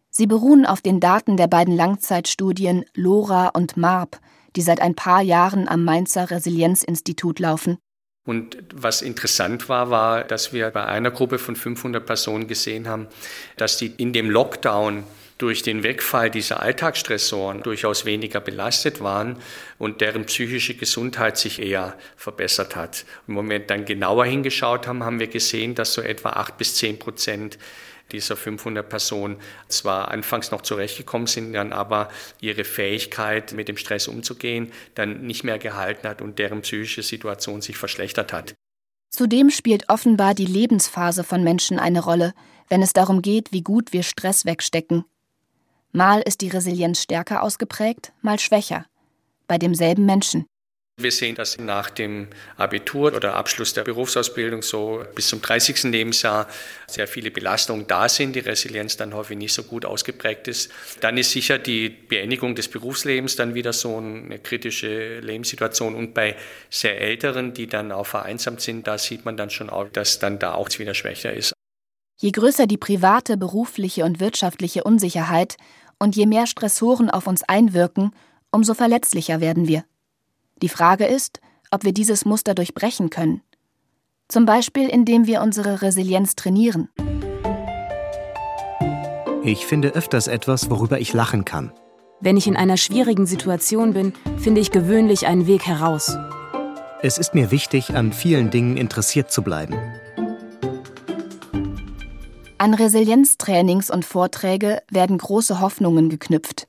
Sie 0.10 0.28
beruhen 0.28 0.66
auf 0.66 0.82
den 0.82 1.00
Daten 1.00 1.38
der 1.38 1.48
beiden 1.48 1.74
Langzeitstudien 1.74 2.84
LoRa 2.96 3.48
und 3.48 3.78
MARP, 3.78 4.20
die 4.58 4.62
seit 4.62 4.82
ein 4.82 4.94
paar 4.94 5.22
Jahren 5.22 5.70
am 5.70 5.86
Mainzer 5.86 6.30
Resilienzinstitut 6.30 7.40
laufen. 7.40 7.78
Und 8.26 8.58
was 8.74 9.02
interessant 9.02 9.70
war, 9.70 9.90
war, 9.90 10.26
dass 10.26 10.52
wir 10.52 10.70
bei 10.72 10.84
einer 10.86 11.10
Gruppe 11.10 11.40
von 11.40 11.56
500 11.56 12.06
Personen 12.06 12.46
gesehen 12.46 12.90
haben, 12.90 13.08
dass 13.56 13.78
die 13.78 13.88
in 13.88 14.12
dem 14.12 14.30
Lockdown 14.30 15.06
durch 15.40 15.64
den 15.64 15.84
Wegfall 15.84 16.30
dieser 16.30 16.62
Alltagsstressoren 16.62 17.64
durchaus 17.64 18.06
weniger 18.06 18.42
belastet 18.42 19.00
waren 19.00 19.38
und 19.78 20.02
deren 20.02 20.26
psychische 20.26 20.76
Gesundheit 20.76 21.38
sich 21.38 21.62
eher 21.62 21.98
verbessert 22.18 22.76
hat. 22.76 23.06
Im 23.28 23.34
Moment 23.36 23.70
dann 23.70 23.86
genauer 23.86 24.26
hingeschaut 24.26 24.86
haben, 24.86 25.04
haben 25.04 25.20
wir 25.20 25.28
gesehen, 25.28 25.76
dass 25.76 25.94
so 25.94 26.02
etwa 26.02 26.32
acht 26.32 26.58
bis 26.58 26.76
zehn 26.76 27.00
Prozent 27.00 27.58
dieser 28.12 28.36
500 28.36 28.88
Personen 28.88 29.38
zwar 29.70 30.10
anfangs 30.10 30.52
noch 30.52 30.62
zurechtgekommen 30.62 31.28
sind, 31.28 31.54
dann 31.54 31.72
aber 31.72 32.10
ihre 32.42 32.66
Fähigkeit, 32.66 33.54
mit 33.54 33.70
dem 33.70 33.78
Stress 33.78 34.08
umzugehen, 34.08 34.72
dann 34.96 35.26
nicht 35.26 35.44
mehr 35.44 35.60
gehalten 35.60 36.08
hat 36.08 36.22
und 36.22 36.38
deren 36.38 36.62
psychische 36.62 37.04
Situation 37.04 37.62
sich 37.62 37.78
verschlechtert 37.78 38.34
hat. 38.34 38.56
Zudem 39.10 39.50
spielt 39.50 39.90
offenbar 39.90 40.34
die 40.34 40.46
Lebensphase 40.46 41.24
von 41.24 41.44
Menschen 41.44 41.80
eine 41.80 42.04
Rolle, 42.04 42.34
wenn 42.68 42.82
es 42.82 42.94
darum 42.94 43.22
geht, 43.22 43.52
wie 43.52 43.64
gut 43.64 43.94
wir 43.94 44.04
Stress 44.04 44.46
wegstecken. 44.46 45.06
Mal 45.92 46.22
ist 46.22 46.42
die 46.42 46.50
Resilienz 46.50 47.02
stärker 47.02 47.42
ausgeprägt, 47.42 48.14
mal 48.22 48.38
schwächer. 48.38 48.86
Bei 49.48 49.58
demselben 49.58 50.06
Menschen. 50.06 50.46
Wir 51.02 51.12
sehen, 51.12 51.34
dass 51.34 51.58
nach 51.58 51.90
dem 51.90 52.28
Abitur 52.58 53.16
oder 53.16 53.36
Abschluss 53.36 53.74
der 53.74 53.86
Berufsausbildung 53.86 54.62
so 54.62 55.04
bis 55.16 55.30
zum 55.30 55.42
30. 55.42 55.84
Lebensjahr 55.84 56.48
sehr 56.88 57.08
viele 57.08 57.32
Belastungen 57.32 57.88
da 57.88 58.08
sind, 58.10 58.36
die 58.36 58.40
Resilienz 58.40 58.98
dann 58.98 59.14
häufig 59.14 59.38
nicht 59.38 59.54
so 59.54 59.64
gut 59.64 59.86
ausgeprägt 59.86 60.48
ist. 60.50 60.72
Dann 61.00 61.18
ist 61.18 61.32
sicher 61.32 61.58
die 61.58 61.90
Beendigung 61.90 62.54
des 62.54 62.68
Berufslebens 62.68 63.38
dann 63.38 63.56
wieder 63.56 63.72
so 63.72 63.98
eine 63.98 64.40
kritische 64.40 65.22
Lebenssituation. 65.22 65.96
Und 65.96 66.14
bei 66.14 66.36
sehr 66.70 67.00
Älteren, 67.00 67.54
die 67.54 67.68
dann 67.68 67.94
auch 67.94 68.06
vereinsamt 68.06 68.62
sind, 68.62 68.86
da 68.86 68.98
sieht 68.98 69.24
man 69.24 69.38
dann 69.38 69.50
schon 69.50 69.70
auch, 69.70 69.88
dass 69.90 70.20
dann 70.20 70.38
da 70.38 70.54
auch 70.54 70.70
wieder 70.78 70.94
schwächer 70.94 71.34
ist. 71.34 71.54
Je 72.22 72.32
größer 72.32 72.68
die 72.68 72.78
private, 72.78 73.38
berufliche 73.38 74.04
und 74.04 74.20
wirtschaftliche 74.20 74.84
Unsicherheit 74.84 75.56
und 76.00 76.18
je 76.18 76.26
mehr 76.26 76.48
Stressoren 76.48 77.10
auf 77.10 77.28
uns 77.28 77.44
einwirken, 77.44 78.12
umso 78.52 78.74
verletzlicher 78.74 79.40
werden 79.40 79.70
wir. 79.70 79.86
Die 80.62 80.68
Frage 80.68 81.06
ist, 81.06 81.40
ob 81.72 81.86
wir 81.86 81.94
dieses 81.94 82.26
Muster 82.26 82.56
durchbrechen 82.56 83.10
können. 83.10 83.42
Zum 84.28 84.46
Beispiel, 84.46 84.90
indem 84.90 85.28
wir 85.28 85.42
unsere 85.42 85.82
Resilienz 85.82 86.36
trainieren. 86.36 86.90
Ich 89.42 89.66
finde 89.66 89.96
öfters 89.96 90.28
etwas, 90.28 90.70
worüber 90.70 91.00
ich 91.00 91.14
lachen 91.14 91.46
kann. 91.46 91.72
Wenn 92.20 92.36
ich 92.36 92.48
in 92.48 92.58
einer 92.58 92.76
schwierigen 92.76 93.28
Situation 93.28 93.94
bin, 93.94 94.12
finde 94.38 94.60
ich 94.60 94.72
gewöhnlich 94.72 95.26
einen 95.26 95.48
Weg 95.48 95.66
heraus. 95.66 96.18
Es 97.02 97.18
ist 97.18 97.34
mir 97.34 97.50
wichtig, 97.50 97.96
an 97.96 98.12
vielen 98.12 98.50
Dingen 98.50 98.76
interessiert 98.76 99.32
zu 99.32 99.42
bleiben. 99.42 99.78
An 102.62 102.74
Resilienztrainings 102.74 103.90
und 103.90 104.04
Vorträge 104.04 104.84
werden 104.92 105.18
große 105.18 105.62
Hoffnungen 105.62 106.10
geknüpft. 106.10 106.68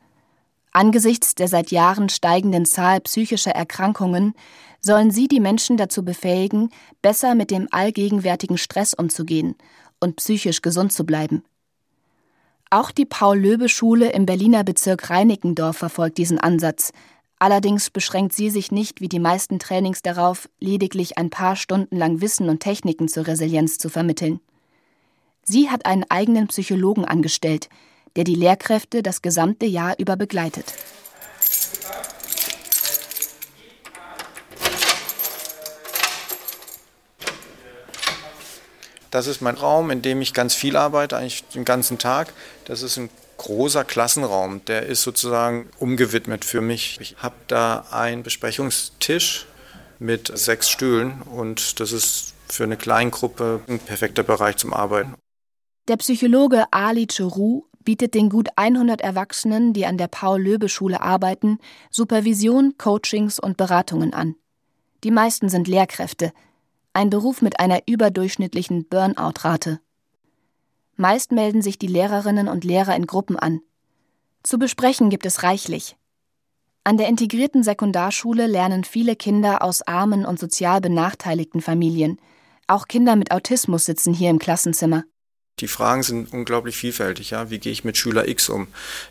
Angesichts 0.71 1.35
der 1.35 1.49
seit 1.49 1.73
Jahren 1.73 2.09
steigenden 2.09 2.65
Zahl 2.65 3.01
psychischer 3.01 3.51
Erkrankungen 3.51 4.35
sollen 4.81 5.11
sie 5.11 5.27
die 5.27 5.41
Menschen 5.41 5.77
dazu 5.77 6.05
befähigen, 6.05 6.71
besser 7.03 7.35
mit 7.35 7.51
dem 7.51 7.67
allgegenwärtigen 7.73 8.57
Stress 8.57 8.95
umzugehen 8.95 9.57
und 9.99 10.15
psychisch 10.15 10.63
gesund 10.63 10.93
zu 10.93 11.05
bleiben. 11.05 11.43
Auch 12.71 12.93
die 12.93 13.05
Paul-Löbe-Schule 13.05 14.13
im 14.13 14.27
Berliner 14.27 14.63
Bezirk 14.63 15.11
Reinickendorf 15.11 15.79
verfolgt 15.79 16.19
diesen 16.19 16.39
Ansatz. 16.39 16.93
Allerdings 17.41 17.91
beschränkt 17.91 18.33
sie 18.33 18.51
sich 18.51 18.71
nicht 18.71 19.01
wie 19.01 19.09
die 19.09 19.19
meisten 19.19 19.59
Trainings 19.59 20.03
darauf, 20.03 20.49
lediglich 20.61 21.19
ein 21.19 21.31
paar 21.31 21.57
Stunden 21.57 21.97
lang 21.97 22.21
Wissen 22.21 22.49
und 22.49 22.61
Techniken 22.61 23.09
zur 23.09 23.27
Resilienz 23.27 23.79
zu 23.79 23.89
vermitteln. 23.89 24.39
Sie 25.53 25.69
hat 25.69 25.85
einen 25.85 26.05
eigenen 26.09 26.47
Psychologen 26.47 27.05
angestellt, 27.05 27.69
der 28.15 28.23
die 28.23 28.37
Lehrkräfte 28.37 29.03
das 29.03 29.21
gesamte 29.21 29.67
Jahr 29.67 29.99
über 29.99 30.15
begleitet. 30.15 30.75
Das 39.11 39.27
ist 39.27 39.41
mein 39.41 39.57
Raum, 39.57 39.91
in 39.91 40.03
dem 40.03 40.23
ich 40.23 40.35
ganz 40.35 40.55
viel 40.55 40.77
arbeite, 40.77 41.17
eigentlich 41.17 41.43
den 41.49 41.65
ganzen 41.65 41.99
Tag. 41.99 42.33
Das 42.67 42.83
ist 42.83 42.97
ein 42.97 43.11
großer 43.39 43.83
Klassenraum, 43.83 44.65
der 44.67 44.87
ist 44.87 45.03
sozusagen 45.03 45.69
umgewidmet 45.81 46.45
für 46.45 46.61
mich. 46.61 46.97
Ich 47.01 47.17
habe 47.19 47.35
da 47.49 47.87
einen 47.91 48.23
Besprechungstisch 48.23 49.47
mit 49.99 50.31
sechs 50.33 50.71
Stühlen 50.71 51.23
und 51.23 51.81
das 51.81 51.91
ist 51.91 52.35
für 52.49 52.63
eine 52.63 52.77
Kleingruppe 52.77 53.63
ein 53.67 53.81
perfekter 53.81 54.23
Bereich 54.23 54.57
zum 54.57 54.73
Arbeiten. 54.73 55.17
Der 55.91 55.97
Psychologe 55.97 56.67
Ali 56.73 57.09
Churu 57.09 57.65
bietet 57.81 58.15
den 58.15 58.29
gut 58.29 58.47
100 58.55 59.01
Erwachsenen, 59.01 59.73
die 59.73 59.87
an 59.87 59.99
der 59.99 60.07
Paul-Löbe-Schule 60.07 61.01
arbeiten, 61.01 61.59
Supervision, 61.91 62.79
Coachings 62.79 63.41
und 63.41 63.57
Beratungen 63.57 64.15
an. 64.15 64.37
Die 65.03 65.11
meisten 65.11 65.49
sind 65.49 65.67
Lehrkräfte, 65.67 66.31
ein 66.93 67.11
Beruf 67.11 67.43
mit 67.43 67.59
einer 67.59 67.81
überdurchschnittlichen 67.89 68.87
Burnout-Rate. 68.89 69.81
Meist 70.95 71.33
melden 71.33 71.61
sich 71.61 71.77
die 71.77 71.89
Lehrerinnen 71.89 72.47
und 72.47 72.63
Lehrer 72.63 72.95
in 72.95 73.09
Gruppen 73.09 73.37
an. 73.37 73.61
Zu 74.45 74.61
besprechen 74.61 75.11
gibt 75.11 75.27
es 75.27 75.43
reichlich. 75.43 75.97
An 76.85 76.99
der 76.99 77.09
integrierten 77.09 77.65
Sekundarschule 77.65 78.47
lernen 78.47 78.85
viele 78.85 79.17
Kinder 79.17 79.65
aus 79.65 79.83
armen 79.83 80.25
und 80.25 80.39
sozial 80.39 80.81
benachteiligten 80.81 81.61
Familien. 81.61 82.21
Auch 82.69 82.87
Kinder 82.87 83.17
mit 83.17 83.33
Autismus 83.33 83.87
sitzen 83.87 84.15
hier 84.15 84.31
im 84.31 84.39
Klassenzimmer. 84.39 85.03
Die 85.59 85.69
Fragen 85.69 86.03
sind 86.03 86.33
unglaublich 86.33 86.77
vielfältig. 86.77 87.31
Ja? 87.31 87.51
Wie 87.51 87.59
gehe 87.59 87.73
ich 87.73 87.85
mit 87.85 87.97
Schüler 87.97 88.29
X 88.29 88.49
um? 88.49 88.69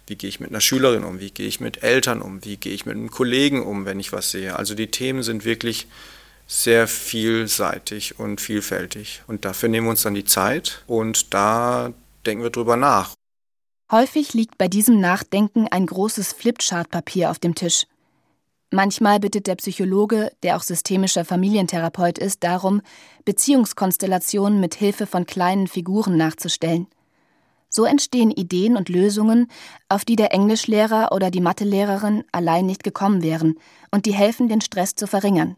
Wie 0.08 0.16
gehe 0.16 0.30
ich 0.30 0.40
mit 0.40 0.50
einer 0.50 0.62
Schülerin 0.62 1.04
um? 1.04 1.20
Wie 1.20 1.30
gehe 1.30 1.48
ich 1.48 1.60
mit 1.60 1.84
Eltern 1.84 2.22
um? 2.22 2.44
Wie 2.44 2.58
gehe 2.58 2.74
ich 2.74 2.86
mit 2.86 2.96
einem 2.96 3.12
Kollegen 3.12 3.62
um, 3.62 3.86
wenn 3.86 4.00
ich 4.00 4.12
was 4.12 4.32
sehe? 4.32 4.56
Also 4.56 4.74
die 4.74 4.90
Themen 4.90 5.22
sind 5.22 5.46
wirklich 5.46 5.88
sehr 6.48 6.88
vielseitig 6.88 8.18
und 8.18 8.42
vielfältig. 8.42 9.22
Und 9.28 9.46
dafür 9.46 9.70
nehmen 9.70 9.86
wir 9.86 9.92
uns 9.92 10.02
dann 10.02 10.16
die 10.16 10.26
Zeit 10.26 10.84
und 10.88 11.34
da 11.34 11.94
denken 12.26 12.44
wir 12.44 12.50
drüber 12.50 12.76
nach. 12.76 13.14
Häufig 13.92 14.34
liegt 14.34 14.58
bei 14.58 14.68
diesem 14.68 15.00
Nachdenken 15.00 15.68
ein 15.68 15.86
großes 15.86 16.34
Flipchartpapier 16.34 17.30
auf 17.30 17.40
dem 17.40 17.56
Tisch. 17.56 17.86
Manchmal 18.72 19.20
bittet 19.20 19.48
der 19.48 19.56
Psychologe, 19.56 20.32
der 20.44 20.56
auch 20.56 20.62
systemischer 20.62 21.26
Familientherapeut 21.26 22.20
ist, 22.20 22.44
darum, 22.44 22.82
Beziehungskonstellationen 23.26 24.60
mit 24.60 24.76
Hilfe 24.76 25.08
von 25.08 25.26
kleinen 25.26 25.68
Figuren 25.68 26.18
nachzustellen. 26.18 26.88
So 27.72 27.86
entstehen 27.86 28.30
Ideen 28.30 28.78
und 28.78 28.90
Lösungen, 28.90 29.48
auf 29.90 30.06
die 30.06 30.16
der 30.16 30.34
Englischlehrer 30.34 31.12
oder 31.12 31.32
die 31.32 31.42
Mathelehrerin 31.42 32.24
allein 32.32 32.68
nicht 32.68 32.84
gekommen 32.84 33.24
wären 33.24 33.56
und 33.92 34.06
die 34.06 34.14
helfen, 34.14 34.48
den 34.48 34.62
Stress 34.62 34.94
zu 34.94 35.08
verringern. 35.08 35.56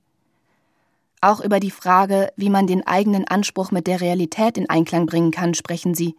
Auch 1.20 1.42
über 1.42 1.60
die 1.60 1.72
Frage, 1.72 2.32
wie 2.36 2.50
man 2.50 2.66
den 2.66 2.86
eigenen 2.88 3.28
Anspruch 3.28 3.72
mit 3.72 3.88
der 3.88 4.02
Realität 4.02 4.58
in 4.58 4.70
Einklang 4.70 5.06
bringen 5.06 5.32
kann, 5.32 5.54
sprechen 5.54 5.96
sie. 5.96 6.16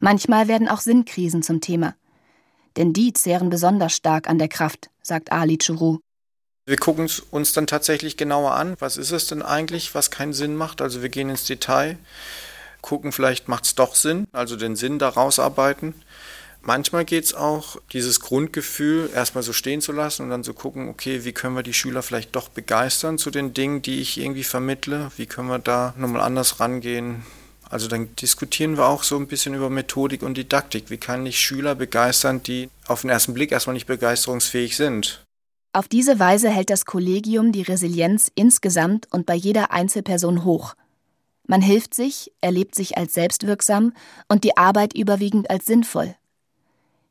Manchmal 0.00 0.48
werden 0.48 0.68
auch 0.68 0.80
Sinnkrisen 0.80 1.42
zum 1.42 1.60
Thema. 1.60 1.94
Denn 2.76 2.92
die 2.92 3.12
zehren 3.12 3.50
besonders 3.50 3.94
stark 3.94 4.28
an 4.28 4.38
der 4.38 4.48
Kraft, 4.48 4.90
sagt 5.02 5.30
Ali 5.30 5.58
Churu. 5.58 5.98
Wir 6.64 6.76
gucken 6.76 7.06
es 7.06 7.18
uns 7.18 7.52
dann 7.52 7.66
tatsächlich 7.66 8.16
genauer 8.16 8.52
an. 8.52 8.76
Was 8.78 8.96
ist 8.96 9.10
es 9.10 9.26
denn 9.26 9.42
eigentlich, 9.42 9.96
was 9.96 10.12
keinen 10.12 10.32
Sinn 10.32 10.54
macht? 10.54 10.80
Also 10.80 11.02
wir 11.02 11.08
gehen 11.08 11.28
ins 11.28 11.44
Detail, 11.44 11.98
gucken, 12.82 13.10
vielleicht 13.10 13.48
macht 13.48 13.64
es 13.64 13.74
doch 13.74 13.96
Sinn, 13.96 14.28
also 14.32 14.54
den 14.54 14.76
Sinn 14.76 15.00
daraus 15.00 15.40
arbeiten. 15.40 15.94
Manchmal 16.60 17.04
geht 17.04 17.24
es 17.24 17.34
auch, 17.34 17.78
dieses 17.92 18.20
Grundgefühl 18.20 19.10
erstmal 19.12 19.42
so 19.42 19.52
stehen 19.52 19.80
zu 19.80 19.90
lassen 19.90 20.22
und 20.22 20.30
dann 20.30 20.44
zu 20.44 20.52
so 20.52 20.58
gucken, 20.58 20.88
okay, 20.88 21.24
wie 21.24 21.32
können 21.32 21.56
wir 21.56 21.64
die 21.64 21.74
Schüler 21.74 22.04
vielleicht 22.04 22.36
doch 22.36 22.48
begeistern 22.48 23.18
zu 23.18 23.32
den 23.32 23.52
Dingen, 23.52 23.82
die 23.82 24.00
ich 24.00 24.16
irgendwie 24.18 24.44
vermittle? 24.44 25.10
Wie 25.16 25.26
können 25.26 25.48
wir 25.48 25.58
da 25.58 25.92
nochmal 25.96 26.22
anders 26.22 26.60
rangehen? 26.60 27.26
Also 27.68 27.88
dann 27.88 28.14
diskutieren 28.14 28.76
wir 28.76 28.86
auch 28.86 29.02
so 29.02 29.16
ein 29.16 29.26
bisschen 29.26 29.54
über 29.54 29.70
Methodik 29.70 30.22
und 30.22 30.36
Didaktik. 30.36 30.90
Wie 30.90 30.98
kann 30.98 31.26
ich 31.26 31.40
Schüler 31.40 31.74
begeistern, 31.74 32.44
die 32.44 32.68
auf 32.86 33.00
den 33.00 33.10
ersten 33.10 33.34
Blick 33.34 33.50
erstmal 33.50 33.74
nicht 33.74 33.86
begeisterungsfähig 33.86 34.76
sind? 34.76 35.24
Auf 35.74 35.88
diese 35.88 36.18
Weise 36.18 36.50
hält 36.50 36.68
das 36.68 36.84
Kollegium 36.84 37.50
die 37.50 37.62
Resilienz 37.62 38.30
insgesamt 38.34 39.08
und 39.10 39.24
bei 39.24 39.34
jeder 39.34 39.72
Einzelperson 39.72 40.44
hoch. 40.44 40.74
Man 41.46 41.62
hilft 41.62 41.94
sich, 41.94 42.30
erlebt 42.42 42.74
sich 42.74 42.98
als 42.98 43.14
selbstwirksam 43.14 43.94
und 44.28 44.44
die 44.44 44.56
Arbeit 44.56 44.94
überwiegend 44.94 45.48
als 45.48 45.64
sinnvoll. 45.64 46.14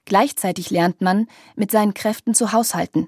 Gleichzeitig 0.06 0.70
lernt 0.70 1.02
man, 1.02 1.28
mit 1.56 1.72
seinen 1.72 1.96
Kräften 1.96 2.36
zu 2.36 2.52
haushalten. 2.52 3.08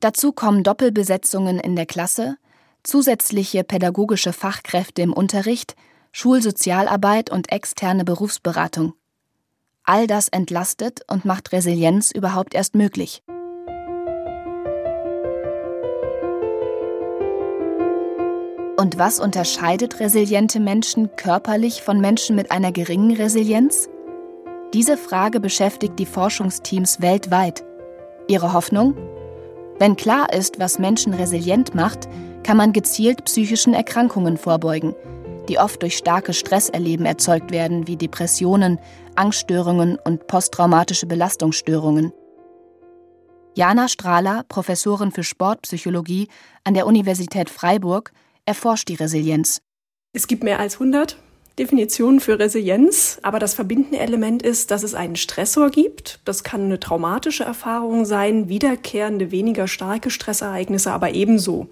Dazu 0.00 0.32
kommen 0.32 0.64
Doppelbesetzungen 0.64 1.60
in 1.60 1.76
der 1.76 1.86
Klasse, 1.86 2.36
zusätzliche 2.82 3.62
pädagogische 3.62 4.32
Fachkräfte 4.32 5.02
im 5.02 5.12
Unterricht, 5.12 5.76
Schulsozialarbeit 6.10 7.30
und 7.30 7.52
externe 7.52 8.04
Berufsberatung. 8.04 8.94
All 9.84 10.06
das 10.06 10.28
entlastet 10.28 11.02
und 11.08 11.24
macht 11.24 11.52
Resilienz 11.52 12.10
überhaupt 12.10 12.54
erst 12.54 12.74
möglich. 12.74 13.22
Und 18.80 18.96
was 18.96 19.20
unterscheidet 19.20 20.00
resiliente 20.00 20.58
Menschen 20.58 21.14
körperlich 21.14 21.82
von 21.82 22.00
Menschen 22.00 22.34
mit 22.34 22.50
einer 22.50 22.72
geringen 22.72 23.14
Resilienz? 23.14 23.90
Diese 24.72 24.96
Frage 24.96 25.38
beschäftigt 25.38 25.98
die 25.98 26.06
Forschungsteams 26.06 27.02
weltweit. 27.02 27.62
Ihre 28.26 28.54
Hoffnung? 28.54 28.96
Wenn 29.78 29.96
klar 29.96 30.32
ist, 30.32 30.60
was 30.60 30.78
Menschen 30.78 31.12
resilient 31.12 31.74
macht, 31.74 32.08
kann 32.42 32.56
man 32.56 32.72
gezielt 32.72 33.26
psychischen 33.26 33.74
Erkrankungen 33.74 34.38
vorbeugen, 34.38 34.94
die 35.50 35.58
oft 35.58 35.82
durch 35.82 35.98
starke 35.98 36.32
Stresserleben 36.32 37.04
erzeugt 37.04 37.50
werden, 37.50 37.86
wie 37.86 37.98
Depressionen, 37.98 38.78
Angststörungen 39.14 39.98
und 40.02 40.26
posttraumatische 40.26 41.04
Belastungsstörungen. 41.04 42.14
Jana 43.54 43.88
Strahler, 43.88 44.42
Professorin 44.48 45.10
für 45.10 45.22
Sportpsychologie 45.22 46.28
an 46.64 46.72
der 46.72 46.86
Universität 46.86 47.50
Freiburg, 47.50 48.12
erforscht 48.50 48.88
die 48.88 48.96
Resilienz. 48.96 49.62
Es 50.12 50.26
gibt 50.26 50.42
mehr 50.42 50.58
als 50.58 50.74
100 50.74 51.16
Definitionen 51.56 52.18
für 52.18 52.40
Resilienz, 52.40 53.20
aber 53.22 53.38
das 53.38 53.54
verbindende 53.54 53.98
Element 53.98 54.42
ist, 54.42 54.72
dass 54.72 54.82
es 54.82 54.94
einen 54.94 55.14
Stressor 55.14 55.70
gibt. 55.70 56.18
Das 56.24 56.42
kann 56.42 56.64
eine 56.64 56.80
traumatische 56.80 57.44
Erfahrung 57.44 58.04
sein, 58.04 58.48
wiederkehrende, 58.48 59.30
weniger 59.30 59.68
starke 59.68 60.10
Stressereignisse, 60.10 60.90
aber 60.90 61.14
ebenso. 61.14 61.68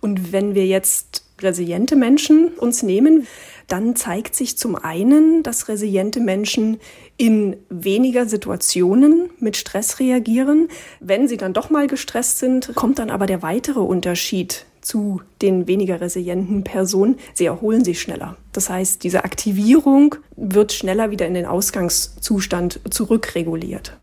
Und 0.00 0.30
wenn 0.30 0.54
wir 0.54 0.66
jetzt 0.66 1.24
resiliente 1.40 1.96
Menschen 1.96 2.46
uns 2.58 2.84
nehmen, 2.84 3.26
dann 3.66 3.96
zeigt 3.96 4.36
sich 4.36 4.56
zum 4.56 4.76
einen, 4.76 5.42
dass 5.42 5.66
resiliente 5.66 6.20
Menschen 6.20 6.78
in 7.16 7.56
weniger 7.70 8.28
Situationen 8.28 9.30
mit 9.40 9.56
Stress 9.56 9.98
reagieren. 9.98 10.68
Wenn 11.00 11.26
sie 11.26 11.38
dann 11.38 11.54
doch 11.54 11.70
mal 11.70 11.88
gestresst 11.88 12.38
sind, 12.38 12.70
kommt 12.76 13.00
dann 13.00 13.10
aber 13.10 13.26
der 13.26 13.42
weitere 13.42 13.80
Unterschied 13.80 14.64
zu 14.84 15.22
den 15.42 15.66
weniger 15.66 16.00
resilienten 16.00 16.62
Personen. 16.62 17.18
Sie 17.32 17.46
erholen 17.46 17.84
sich 17.84 18.00
schneller. 18.00 18.36
Das 18.52 18.70
heißt, 18.70 19.02
diese 19.02 19.24
Aktivierung 19.24 20.16
wird 20.36 20.72
schneller 20.72 21.10
wieder 21.10 21.26
in 21.26 21.34
den 21.34 21.46
Ausgangszustand 21.46 22.80
zurückreguliert. 22.90 23.98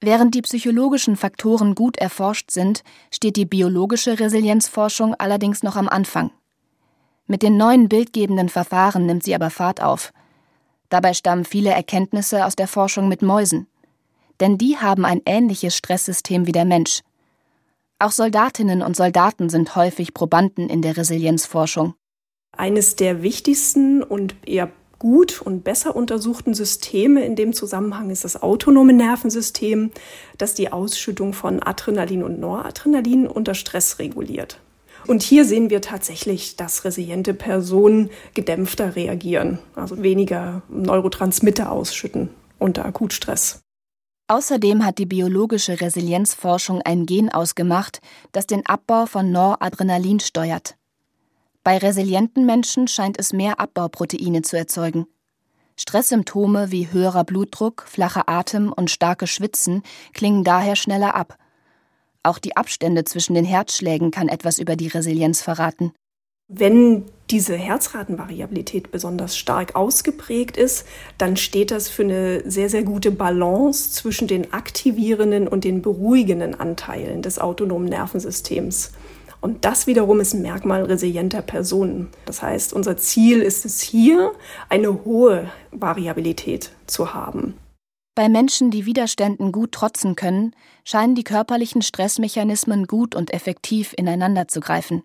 Während 0.00 0.34
die 0.34 0.42
psychologischen 0.42 1.16
Faktoren 1.16 1.74
gut 1.74 1.96
erforscht 1.96 2.50
sind, 2.50 2.84
steht 3.10 3.36
die 3.36 3.46
biologische 3.46 4.20
Resilienzforschung 4.20 5.14
allerdings 5.14 5.62
noch 5.62 5.76
am 5.76 5.88
Anfang. 5.88 6.30
Mit 7.26 7.42
den 7.42 7.56
neuen 7.56 7.88
bildgebenden 7.88 8.48
Verfahren 8.48 9.06
nimmt 9.06 9.24
sie 9.24 9.34
aber 9.34 9.50
Fahrt 9.50 9.82
auf. 9.82 10.12
Dabei 10.90 11.14
stammen 11.14 11.44
viele 11.44 11.70
Erkenntnisse 11.70 12.44
aus 12.44 12.54
der 12.54 12.68
Forschung 12.68 13.08
mit 13.08 13.22
Mäusen. 13.22 13.66
Denn 14.38 14.58
die 14.58 14.76
haben 14.76 15.04
ein 15.04 15.22
ähnliches 15.24 15.74
Stresssystem 15.74 16.46
wie 16.46 16.52
der 16.52 16.66
Mensch. 16.66 17.00
Auch 17.98 18.12
Soldatinnen 18.12 18.82
und 18.82 18.94
Soldaten 18.94 19.48
sind 19.48 19.74
häufig 19.74 20.12
Probanden 20.12 20.68
in 20.68 20.82
der 20.82 20.98
Resilienzforschung. 20.98 21.94
Eines 22.54 22.96
der 22.96 23.22
wichtigsten 23.22 24.02
und 24.02 24.34
eher 24.46 24.70
gut 24.98 25.40
und 25.40 25.64
besser 25.64 25.96
untersuchten 25.96 26.52
Systeme 26.52 27.24
in 27.24 27.36
dem 27.36 27.54
Zusammenhang 27.54 28.10
ist 28.10 28.24
das 28.24 28.42
autonome 28.42 28.92
Nervensystem, 28.92 29.92
das 30.36 30.54
die 30.54 30.72
Ausschüttung 30.72 31.32
von 31.32 31.62
Adrenalin 31.62 32.22
und 32.22 32.38
Noradrenalin 32.38 33.26
unter 33.26 33.54
Stress 33.54 33.98
reguliert. 33.98 34.60
Und 35.06 35.22
hier 35.22 35.44
sehen 35.44 35.70
wir 35.70 35.80
tatsächlich, 35.80 36.56
dass 36.56 36.84
resiliente 36.84 37.32
Personen 37.32 38.10
gedämpfter 38.34 38.96
reagieren, 38.96 39.58
also 39.74 40.02
weniger 40.02 40.62
Neurotransmitter 40.68 41.72
ausschütten 41.72 42.30
unter 42.58 42.84
Akutstress. 42.84 43.60
Außerdem 44.28 44.84
hat 44.84 44.98
die 44.98 45.06
biologische 45.06 45.80
Resilienzforschung 45.80 46.82
ein 46.82 47.06
Gen 47.06 47.30
ausgemacht, 47.30 48.00
das 48.32 48.46
den 48.46 48.66
Abbau 48.66 49.06
von 49.06 49.30
Noradrenalin 49.30 50.20
steuert. 50.20 50.76
Bei 51.62 51.78
resilienten 51.78 52.44
Menschen 52.46 52.88
scheint 52.88 53.18
es 53.18 53.32
mehr 53.32 53.60
Abbauproteine 53.60 54.42
zu 54.42 54.56
erzeugen. 54.56 55.06
Stresssymptome 55.76 56.70
wie 56.70 56.90
höherer 56.90 57.24
Blutdruck, 57.24 57.84
flacher 57.86 58.28
Atem 58.28 58.72
und 58.72 58.90
starke 58.90 59.26
Schwitzen 59.26 59.82
klingen 60.12 60.42
daher 60.42 60.74
schneller 60.74 61.14
ab 61.14 61.38
auch 62.26 62.38
die 62.40 62.56
Abstände 62.56 63.04
zwischen 63.04 63.34
den 63.34 63.44
Herzschlägen 63.44 64.10
kann 64.10 64.28
etwas 64.28 64.58
über 64.58 64.74
die 64.74 64.88
Resilienz 64.88 65.42
verraten. 65.42 65.92
Wenn 66.48 67.06
diese 67.30 67.56
Herzratenvariabilität 67.56 68.92
besonders 68.92 69.36
stark 69.36 69.74
ausgeprägt 69.74 70.56
ist, 70.56 70.86
dann 71.18 71.36
steht 71.36 71.72
das 71.72 71.88
für 71.88 72.04
eine 72.04 72.48
sehr, 72.48 72.70
sehr 72.70 72.84
gute 72.84 73.10
Balance 73.10 73.90
zwischen 73.90 74.28
den 74.28 74.52
aktivierenden 74.52 75.48
und 75.48 75.64
den 75.64 75.82
beruhigenden 75.82 76.54
Anteilen 76.54 77.22
des 77.22 77.40
autonomen 77.40 77.88
Nervensystems. 77.88 78.92
Und 79.40 79.64
das 79.64 79.88
wiederum 79.88 80.20
ist 80.20 80.34
ein 80.34 80.42
Merkmal 80.42 80.84
resilienter 80.84 81.42
Personen. 81.42 82.08
Das 82.26 82.42
heißt, 82.42 82.72
unser 82.72 82.96
Ziel 82.96 83.42
ist 83.42 83.64
es 83.64 83.80
hier, 83.80 84.32
eine 84.68 85.04
hohe 85.04 85.50
Variabilität 85.72 86.70
zu 86.86 87.12
haben. 87.12 87.54
Bei 88.14 88.28
Menschen, 88.28 88.70
die 88.70 88.86
Widerständen 88.86 89.50
gut 89.50 89.72
trotzen 89.72 90.14
können, 90.14 90.54
scheinen 90.84 91.16
die 91.16 91.24
körperlichen 91.24 91.82
Stressmechanismen 91.82 92.86
gut 92.86 93.14
und 93.14 93.34
effektiv 93.34 93.92
ineinander 93.96 94.48
zu 94.48 94.60
greifen. 94.60 95.02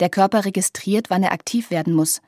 Der 0.00 0.08
Körper 0.08 0.44
registriert, 0.44 1.10
wann 1.10 1.22
er 1.22 1.32
aktiv 1.32 1.70
werden 1.70 1.94
muss, 1.94 2.20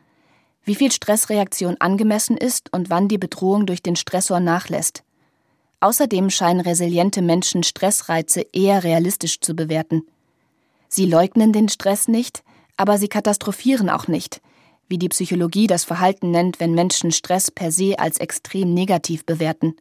wie 0.64 0.74
viel 0.74 0.92
Stressreaktion 0.92 1.76
angemessen 1.78 2.36
ist 2.36 2.72
und 2.72 2.90
wann 2.90 3.08
die 3.08 3.18
Bedrohung 3.18 3.66
durch 3.66 3.82
den 3.82 3.96
Stressor 3.96 4.40
nachlässt. 4.40 5.04
Außerdem 5.80 6.30
scheinen 6.30 6.60
resiliente 6.60 7.22
Menschen 7.22 7.62
Stressreize 7.62 8.44
eher 8.52 8.82
realistisch 8.82 9.40
zu 9.40 9.54
bewerten. 9.54 10.02
Sie 10.88 11.06
leugnen 11.06 11.52
den 11.52 11.68
Stress 11.68 12.08
nicht, 12.08 12.42
aber 12.76 12.98
sie 12.98 13.08
katastrophieren 13.08 13.90
auch 13.90 14.08
nicht, 14.08 14.40
wie 14.88 14.98
die 14.98 15.08
Psychologie 15.08 15.66
das 15.66 15.84
Verhalten 15.84 16.30
nennt, 16.30 16.60
wenn 16.60 16.74
Menschen 16.74 17.12
Stress 17.12 17.50
per 17.50 17.70
se 17.70 17.98
als 17.98 18.18
extrem 18.18 18.74
negativ 18.74 19.24
bewerten. 19.24 19.76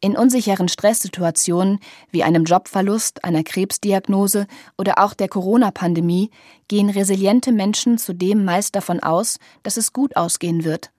In 0.00 0.16
unsicheren 0.16 0.68
Stresssituationen 0.68 1.80
wie 2.10 2.22
einem 2.22 2.44
Jobverlust, 2.44 3.24
einer 3.24 3.42
Krebsdiagnose 3.42 4.46
oder 4.76 4.98
auch 4.98 5.12
der 5.12 5.28
Corona-Pandemie 5.28 6.30
gehen 6.68 6.88
resiliente 6.88 7.50
Menschen 7.50 7.98
zudem 7.98 8.44
meist 8.44 8.76
davon 8.76 9.00
aus, 9.00 9.38
dass 9.64 9.76
es 9.76 9.92
gut 9.92 10.16
ausgehen 10.16 10.62
wird. 10.62 10.92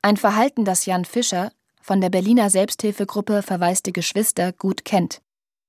Ein 0.00 0.16
Verhalten, 0.16 0.64
das 0.64 0.86
Jan 0.86 1.04
Fischer 1.04 1.52
von 1.82 2.00
der 2.00 2.08
Berliner 2.08 2.48
Selbsthilfegruppe 2.48 3.42
Verwaiste 3.42 3.92
Geschwister 3.92 4.52
gut 4.52 4.86
kennt. 4.86 5.20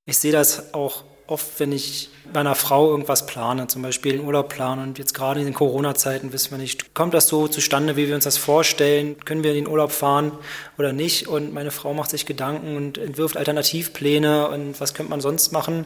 Ich 0.06 0.18
sehe 0.18 0.32
das 0.32 0.74
auch 0.74 1.04
oft, 1.27 1.59
wenn 1.59 1.71
ich 1.71 2.09
bei 2.31 2.39
einer 2.39 2.55
Frau 2.55 2.89
irgendwas 2.89 3.25
plane, 3.25 3.67
zum 3.67 3.81
Beispiel 3.81 4.13
einen 4.13 4.25
Urlaub 4.25 4.49
plane 4.49 4.83
und 4.83 4.97
jetzt 4.97 5.13
gerade 5.13 5.39
in 5.39 5.45
den 5.45 5.53
Corona-Zeiten 5.53 6.33
wissen 6.33 6.51
wir 6.51 6.57
nicht, 6.57 6.93
kommt 6.93 7.13
das 7.13 7.27
so 7.27 7.47
zustande, 7.47 7.95
wie 7.95 8.07
wir 8.07 8.15
uns 8.15 8.23
das 8.23 8.38
vorstellen, 8.38 9.17
können 9.25 9.43
wir 9.43 9.51
in 9.51 9.65
den 9.65 9.67
Urlaub 9.67 9.91
fahren 9.91 10.31
oder 10.77 10.93
nicht 10.93 11.27
und 11.27 11.53
meine 11.53 11.71
Frau 11.71 11.93
macht 11.93 12.09
sich 12.09 12.25
Gedanken 12.25 12.77
und 12.77 12.97
entwirft 12.97 13.38
Alternativpläne 13.38 14.49
und 14.49 14.79
was 14.79 14.93
könnte 14.93 15.09
man 15.09 15.21
sonst 15.21 15.51
machen 15.51 15.85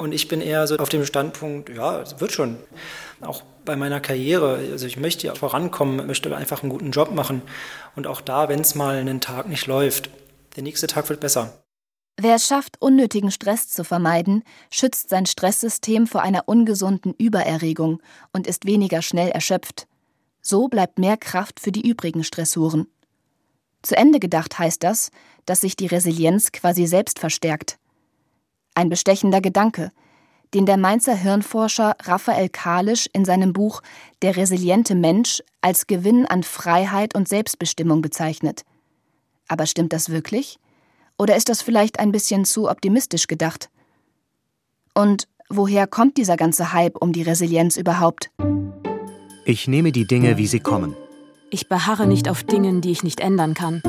und 0.00 0.12
ich 0.12 0.28
bin 0.28 0.40
eher 0.40 0.66
so 0.66 0.76
auf 0.76 0.88
dem 0.88 1.04
Standpunkt, 1.04 1.68
ja, 1.68 2.00
es 2.00 2.20
wird 2.20 2.32
schon. 2.32 2.56
Auch 3.20 3.42
bei 3.66 3.76
meiner 3.76 4.00
Karriere, 4.00 4.58
also 4.72 4.86
ich 4.86 4.96
möchte 4.96 5.26
ja 5.26 5.34
vorankommen, 5.34 6.06
möchte 6.06 6.34
einfach 6.34 6.62
einen 6.62 6.70
guten 6.70 6.90
Job 6.90 7.10
machen 7.10 7.42
und 7.96 8.06
auch 8.06 8.22
da, 8.22 8.48
wenn 8.48 8.60
es 8.60 8.74
mal 8.74 8.96
einen 8.96 9.20
Tag 9.20 9.46
nicht 9.46 9.66
läuft, 9.66 10.08
der 10.56 10.62
nächste 10.62 10.86
Tag 10.86 11.10
wird 11.10 11.20
besser. 11.20 11.52
Wer 12.22 12.34
es 12.34 12.46
schafft, 12.46 12.76
unnötigen 12.82 13.30
Stress 13.30 13.70
zu 13.70 13.82
vermeiden, 13.82 14.44
schützt 14.70 15.08
sein 15.08 15.24
Stresssystem 15.24 16.06
vor 16.06 16.20
einer 16.20 16.48
ungesunden 16.48 17.14
Übererregung 17.14 18.02
und 18.34 18.46
ist 18.46 18.66
weniger 18.66 19.00
schnell 19.00 19.30
erschöpft. 19.30 19.86
So 20.42 20.68
bleibt 20.68 20.98
mehr 20.98 21.16
Kraft 21.16 21.60
für 21.60 21.72
die 21.72 21.88
übrigen 21.88 22.22
Stressoren. 22.22 22.88
Zu 23.80 23.96
Ende 23.96 24.20
gedacht 24.20 24.58
heißt 24.58 24.82
das, 24.82 25.10
dass 25.46 25.62
sich 25.62 25.76
die 25.76 25.86
Resilienz 25.86 26.52
quasi 26.52 26.86
selbst 26.86 27.18
verstärkt. 27.18 27.78
Ein 28.74 28.90
bestechender 28.90 29.40
Gedanke, 29.40 29.90
den 30.52 30.66
der 30.66 30.76
Mainzer 30.76 31.14
Hirnforscher 31.14 31.96
Raphael 32.02 32.50
Kalisch 32.50 33.08
in 33.14 33.24
seinem 33.24 33.54
Buch 33.54 33.80
Der 34.20 34.36
resiliente 34.36 34.94
Mensch 34.94 35.42
als 35.62 35.86
Gewinn 35.86 36.26
an 36.26 36.42
Freiheit 36.42 37.14
und 37.14 37.28
Selbstbestimmung 37.28 38.02
bezeichnet. 38.02 38.66
Aber 39.48 39.64
stimmt 39.64 39.94
das 39.94 40.10
wirklich? 40.10 40.58
Oder 41.20 41.36
ist 41.36 41.50
das 41.50 41.60
vielleicht 41.60 42.00
ein 42.00 42.12
bisschen 42.12 42.46
zu 42.46 42.70
optimistisch 42.70 43.26
gedacht? 43.26 43.68
Und 44.94 45.28
woher 45.50 45.86
kommt 45.86 46.16
dieser 46.16 46.38
ganze 46.38 46.72
Hype 46.72 46.96
um 46.96 47.12
die 47.12 47.20
Resilienz 47.20 47.76
überhaupt? 47.76 48.30
Ich 49.44 49.68
nehme 49.68 49.92
die 49.92 50.06
Dinge, 50.06 50.38
wie 50.38 50.46
sie 50.46 50.60
kommen. 50.60 50.96
Ich 51.50 51.68
beharre 51.68 52.06
nicht 52.06 52.26
auf 52.30 52.42
Dingen, 52.42 52.80
die 52.80 52.90
ich 52.90 53.02
nicht 53.02 53.20
ändern 53.20 53.52
kann. 53.52 53.82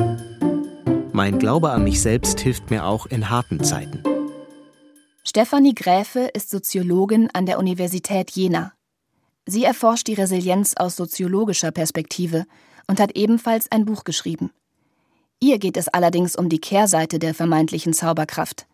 Mein 1.13 1.39
Glaube 1.39 1.70
an 1.70 1.86
mich 1.86 2.02
selbst 2.02 2.41
hilft 2.41 2.70
mir 2.70 2.84
auch 2.84 3.06
in 3.06 3.30
harten 3.30 3.63
Zeiten. 3.63 4.04
Stefanie 5.24 5.74
Gräfe 5.74 6.32
ist 6.34 6.50
Soziologin 6.50 7.30
an 7.32 7.46
der 7.46 7.60
Universität 7.60 8.32
Jena. 8.32 8.74
Sie 9.46 9.63
erforscht 9.63 10.08
die 10.08 10.15
Resilienz 10.15 10.74
aus 10.76 10.98
soziologischer 10.98 11.72
Perspektive 11.72 12.44
und 12.88 13.00
hat 13.00 13.15
ebenfalls 13.15 13.72
ein 13.72 13.86
Buch 13.86 14.04
geschrieben. 14.04 14.52
Ihr 15.43 15.58
geht 15.58 15.75
es 15.75 15.88
allerdings 15.88 16.36
um 16.36 16.49
die 16.49 16.62
Kehrseite 16.62 17.17
der 17.17 17.34
vermeintlichen 17.34 17.93
Zauberkraft. 17.93 18.67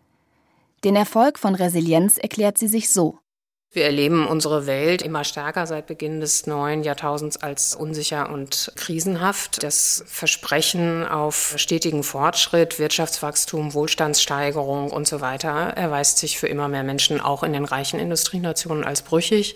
Den 0.84 0.98
Erfolg 0.98 1.40
von 1.40 1.56
Resilienz 1.56 2.18
erklärt 2.18 2.58
sie 2.58 2.68
sich 2.68 2.90
so. 2.90 3.20
Wir 3.72 3.86
erleben 3.86 4.28
unsere 4.28 4.68
Welt 4.68 5.02
immer 5.02 5.24
stärker 5.24 5.66
seit 5.66 5.88
Beginn 5.88 6.20
des 6.20 6.46
neuen 6.46 6.84
Jahrtausends 6.84 7.38
als 7.38 7.74
unsicher 7.74 8.30
und 8.30 8.74
krisenhaft. 8.76 9.64
Das 9.64 10.04
Versprechen 10.08 11.06
auf 11.06 11.54
stetigen 11.58 12.04
Fortschritt, 12.04 12.80
Wirtschaftswachstum, 12.80 13.74
Wohlstandssteigerung 13.74 14.92
und 14.92 15.08
so 15.08 15.22
weiter 15.22 15.50
erweist 15.50 16.18
sich 16.18 16.38
für 16.38 16.48
immer 16.48 16.68
mehr 16.68 16.84
Menschen 16.84 17.22
auch 17.22 17.44
in 17.44 17.54
den 17.54 17.66
reichen 17.66 18.00
Industrienationen 18.00 18.84
als 18.84 19.04
brüchig. 19.04 19.56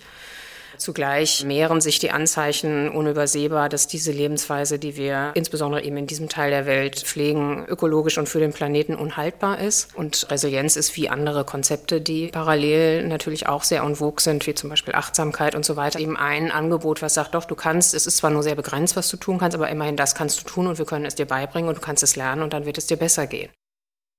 Zugleich 0.81 1.45
mehren 1.45 1.79
sich 1.79 1.99
die 1.99 2.09
Anzeichen 2.09 2.89
unübersehbar, 2.89 3.69
dass 3.69 3.85
diese 3.85 4.11
Lebensweise, 4.11 4.79
die 4.79 4.97
wir 4.97 5.31
insbesondere 5.35 5.83
eben 5.83 5.95
in 5.95 6.07
diesem 6.07 6.27
Teil 6.27 6.49
der 6.49 6.65
Welt 6.65 7.01
pflegen, 7.01 7.63
ökologisch 7.67 8.17
und 8.17 8.27
für 8.27 8.39
den 8.39 8.51
Planeten 8.51 8.95
unhaltbar 8.95 9.59
ist. 9.59 9.95
Und 9.95 10.31
Resilienz 10.31 10.75
ist 10.77 10.95
wie 10.97 11.07
andere 11.07 11.45
Konzepte, 11.45 12.01
die 12.01 12.29
parallel 12.29 13.07
natürlich 13.07 13.45
auch 13.45 13.63
sehr 13.63 13.83
en 13.83 13.95
vogue 13.95 14.19
sind, 14.19 14.47
wie 14.47 14.55
zum 14.55 14.71
Beispiel 14.71 14.95
Achtsamkeit 14.95 15.53
und 15.53 15.63
so 15.63 15.75
weiter, 15.75 15.99
eben 15.99 16.17
ein 16.17 16.49
Angebot, 16.49 17.03
was 17.03 17.13
sagt, 17.13 17.35
doch, 17.35 17.45
du 17.45 17.53
kannst, 17.53 17.93
es 17.93 18.07
ist 18.07 18.17
zwar 18.17 18.31
nur 18.31 18.41
sehr 18.41 18.55
begrenzt, 18.55 18.95
was 18.95 19.07
du 19.09 19.17
tun 19.17 19.37
kannst, 19.37 19.53
aber 19.53 19.69
immerhin 19.69 19.97
das 19.97 20.15
kannst 20.15 20.41
du 20.41 20.45
tun 20.45 20.65
und 20.65 20.79
wir 20.79 20.85
können 20.85 21.05
es 21.05 21.13
dir 21.13 21.27
beibringen 21.27 21.69
und 21.69 21.75
du 21.75 21.81
kannst 21.81 22.01
es 22.01 22.15
lernen 22.15 22.41
und 22.41 22.53
dann 22.53 22.65
wird 22.65 22.79
es 22.79 22.87
dir 22.87 22.97
besser 22.97 23.27
gehen. 23.27 23.51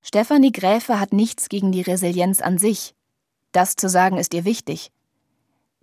Stefanie 0.01 0.53
Gräfe 0.53 1.01
hat 1.01 1.13
nichts 1.13 1.49
gegen 1.49 1.73
die 1.73 1.83
Resilienz 1.83 2.41
an 2.41 2.59
sich. 2.59 2.95
Das 3.51 3.75
zu 3.75 3.89
sagen 3.89 4.17
ist 4.17 4.33
ihr 4.33 4.45
wichtig. 4.45 4.93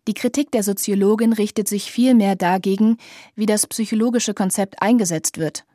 Die 0.07 0.13
Kritik 0.13 0.51
der 0.51 0.63
Soziologin 0.63 1.33
richtet 1.33 1.67
sich 1.67 1.91
vielmehr 1.91 2.35
dagegen, 2.35 2.97
wie 3.35 3.45
das 3.45 3.67
psychologische 3.67 4.33
Konzept 4.33 4.81
eingesetzt 4.81 5.37
wird, 5.37 5.65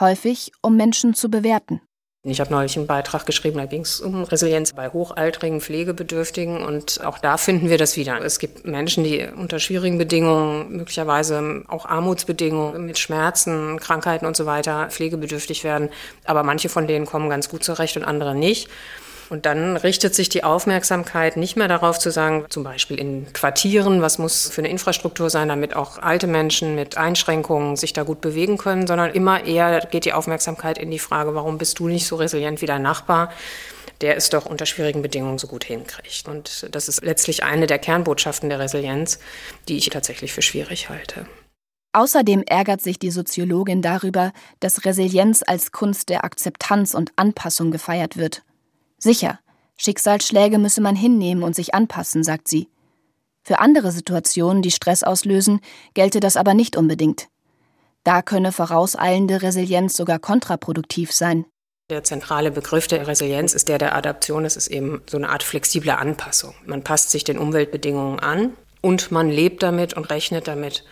häufig 0.00 0.52
um 0.62 0.76
Menschen 0.76 1.14
zu 1.14 1.30
bewerten. 1.30 1.80
Ich 2.24 2.40
habe 2.40 2.50
neulich 2.50 2.76
einen 2.76 2.88
Beitrag 2.88 3.26
geschrieben, 3.26 3.58
da 3.58 3.66
ging 3.66 3.82
es 3.82 4.00
um 4.00 4.24
Resilienz 4.24 4.72
bei 4.72 4.88
hochaltrigen 4.88 5.60
Pflegebedürftigen 5.60 6.62
und 6.62 7.02
auch 7.04 7.18
da 7.18 7.36
finden 7.36 7.70
wir 7.70 7.78
das 7.78 7.96
wieder. 7.96 8.20
Es 8.22 8.40
gibt 8.40 8.66
Menschen, 8.66 9.04
die 9.04 9.24
unter 9.36 9.60
schwierigen 9.60 9.98
Bedingungen, 9.98 10.76
möglicherweise 10.76 11.62
auch 11.68 11.86
Armutsbedingungen 11.86 12.84
mit 12.84 12.98
Schmerzen, 12.98 13.78
Krankheiten 13.78 14.26
und 14.26 14.36
so 14.36 14.46
weiter 14.46 14.88
pflegebedürftig 14.90 15.62
werden, 15.62 15.90
aber 16.24 16.42
manche 16.42 16.68
von 16.68 16.88
denen 16.88 17.06
kommen 17.06 17.30
ganz 17.30 17.48
gut 17.48 17.62
zurecht 17.62 17.96
und 17.96 18.04
andere 18.04 18.34
nicht. 18.34 18.68
Und 19.30 19.44
dann 19.44 19.76
richtet 19.76 20.14
sich 20.14 20.28
die 20.28 20.44
Aufmerksamkeit 20.44 21.36
nicht 21.36 21.56
mehr 21.56 21.68
darauf 21.68 21.98
zu 21.98 22.10
sagen, 22.10 22.46
zum 22.48 22.64
Beispiel 22.64 22.98
in 22.98 23.32
Quartieren, 23.32 24.00
was 24.00 24.18
muss 24.18 24.48
für 24.48 24.62
eine 24.62 24.70
Infrastruktur 24.70 25.28
sein, 25.28 25.48
damit 25.48 25.76
auch 25.76 25.98
alte 25.98 26.26
Menschen 26.26 26.74
mit 26.74 26.96
Einschränkungen 26.96 27.76
sich 27.76 27.92
da 27.92 28.04
gut 28.04 28.20
bewegen 28.20 28.56
können, 28.56 28.86
sondern 28.86 29.10
immer 29.10 29.44
eher 29.44 29.80
geht 29.80 30.06
die 30.06 30.12
Aufmerksamkeit 30.12 30.78
in 30.78 30.90
die 30.90 30.98
Frage, 30.98 31.34
warum 31.34 31.58
bist 31.58 31.78
du 31.78 31.88
nicht 31.88 32.06
so 32.06 32.16
resilient 32.16 32.62
wie 32.62 32.66
dein 32.66 32.82
Nachbar? 32.82 33.30
der 34.00 34.16
es 34.16 34.30
doch 34.30 34.46
unter 34.46 34.64
schwierigen 34.64 35.02
Bedingungen 35.02 35.38
so 35.38 35.48
gut 35.48 35.64
hinkriegt. 35.64 36.28
Und 36.28 36.68
das 36.70 36.88
ist 36.88 37.02
letztlich 37.02 37.42
eine 37.42 37.66
der 37.66 37.80
Kernbotschaften 37.80 38.48
der 38.48 38.60
Resilienz, 38.60 39.18
die 39.66 39.76
ich 39.76 39.88
tatsächlich 39.90 40.32
für 40.32 40.42
schwierig 40.42 40.88
halte. 40.88 41.26
Außerdem 41.92 42.44
ärgert 42.46 42.80
sich 42.80 42.98
die 42.98 43.10
Soziologin 43.10 43.82
darüber, 43.82 44.32
dass 44.60 44.84
Resilienz 44.84 45.42
als 45.44 45.72
Kunst 45.72 46.10
der 46.10 46.22
Akzeptanz 46.22 46.94
und 46.94 47.10
Anpassung 47.16 47.70
gefeiert 47.70 48.16
wird. 48.16 48.42
Sicher, 48.98 49.38
Schicksalsschläge 49.76 50.58
müsse 50.58 50.80
man 50.80 50.96
hinnehmen 50.96 51.42
und 51.42 51.54
sich 51.54 51.74
anpassen, 51.74 52.24
sagt 52.24 52.48
sie. 52.48 52.68
Für 53.42 53.60
andere 53.60 53.92
Situationen, 53.92 54.60
die 54.60 54.70
Stress 54.70 55.02
auslösen, 55.02 55.60
gelte 55.94 56.20
das 56.20 56.36
aber 56.36 56.52
nicht 56.52 56.76
unbedingt. 56.76 57.28
Da 58.04 58.22
könne 58.22 58.52
vorauseilende 58.52 59.42
Resilienz 59.42 59.96
sogar 59.96 60.18
kontraproduktiv 60.18 61.12
sein. 61.12 61.46
Der 61.90 62.04
zentrale 62.04 62.50
Begriff 62.50 62.86
der 62.86 63.06
Resilienz 63.06 63.54
ist 63.54 63.68
der 63.68 63.78
der 63.78 63.94
Adaption. 63.94 64.44
Es 64.44 64.56
ist 64.56 64.66
eben 64.66 65.00
so 65.08 65.16
eine 65.16 65.30
Art 65.30 65.42
flexible 65.42 65.92
Anpassung. 65.92 66.54
Man 66.66 66.84
passt 66.84 67.10
sich 67.10 67.24
den 67.24 67.38
Umweltbedingungen 67.38 68.18
an 68.18 68.52
und 68.82 69.10
man 69.10 69.30
lebt 69.30 69.62
damit 69.62 69.94
und 69.94 70.10
rechnet 70.10 70.48
damit, 70.48 70.84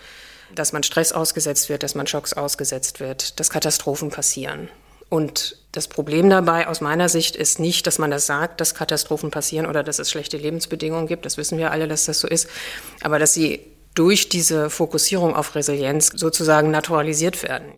dass 0.55 0.73
man 0.73 0.83
Stress 0.83 1.13
ausgesetzt 1.13 1.69
wird, 1.69 1.83
dass 1.83 1.95
man 1.95 2.07
Schocks 2.07 2.33
ausgesetzt 2.33 3.01
wird, 3.01 3.39
dass 3.39 3.51
Katastrophen 3.51 4.11
passieren. 4.11 4.71
Und 5.09 5.57
das 5.73 5.89
Problem 5.89 6.29
dabei 6.31 6.67
aus 6.69 6.81
meiner 6.81 7.09
Sicht 7.09 7.37
ist 7.37 7.61
nicht, 7.61 7.87
dass 7.87 7.99
man 7.99 8.11
das 8.11 8.27
sagt, 8.27 8.61
dass 8.61 8.75
Katastrophen 8.75 9.31
passieren 9.31 9.67
oder 9.67 9.83
dass 9.83 9.99
es 9.99 10.11
schlechte 10.11 10.37
Lebensbedingungen 10.37 11.07
gibt. 11.07 11.27
Das 11.27 11.37
wissen 11.37 11.59
wir 11.59 11.71
alle, 11.71 11.87
dass 11.87 12.07
das 12.07 12.21
so 12.21 12.29
ist. 12.29 12.49
Aber 13.03 13.19
dass 13.19 13.35
sie 13.35 13.61
durch 13.95 14.29
diese 14.29 14.69
Fokussierung 14.71 15.35
auf 15.35 15.55
Resilienz 15.55 16.11
sozusagen 16.15 16.71
naturalisiert 16.71 17.43
werden. 17.43 17.75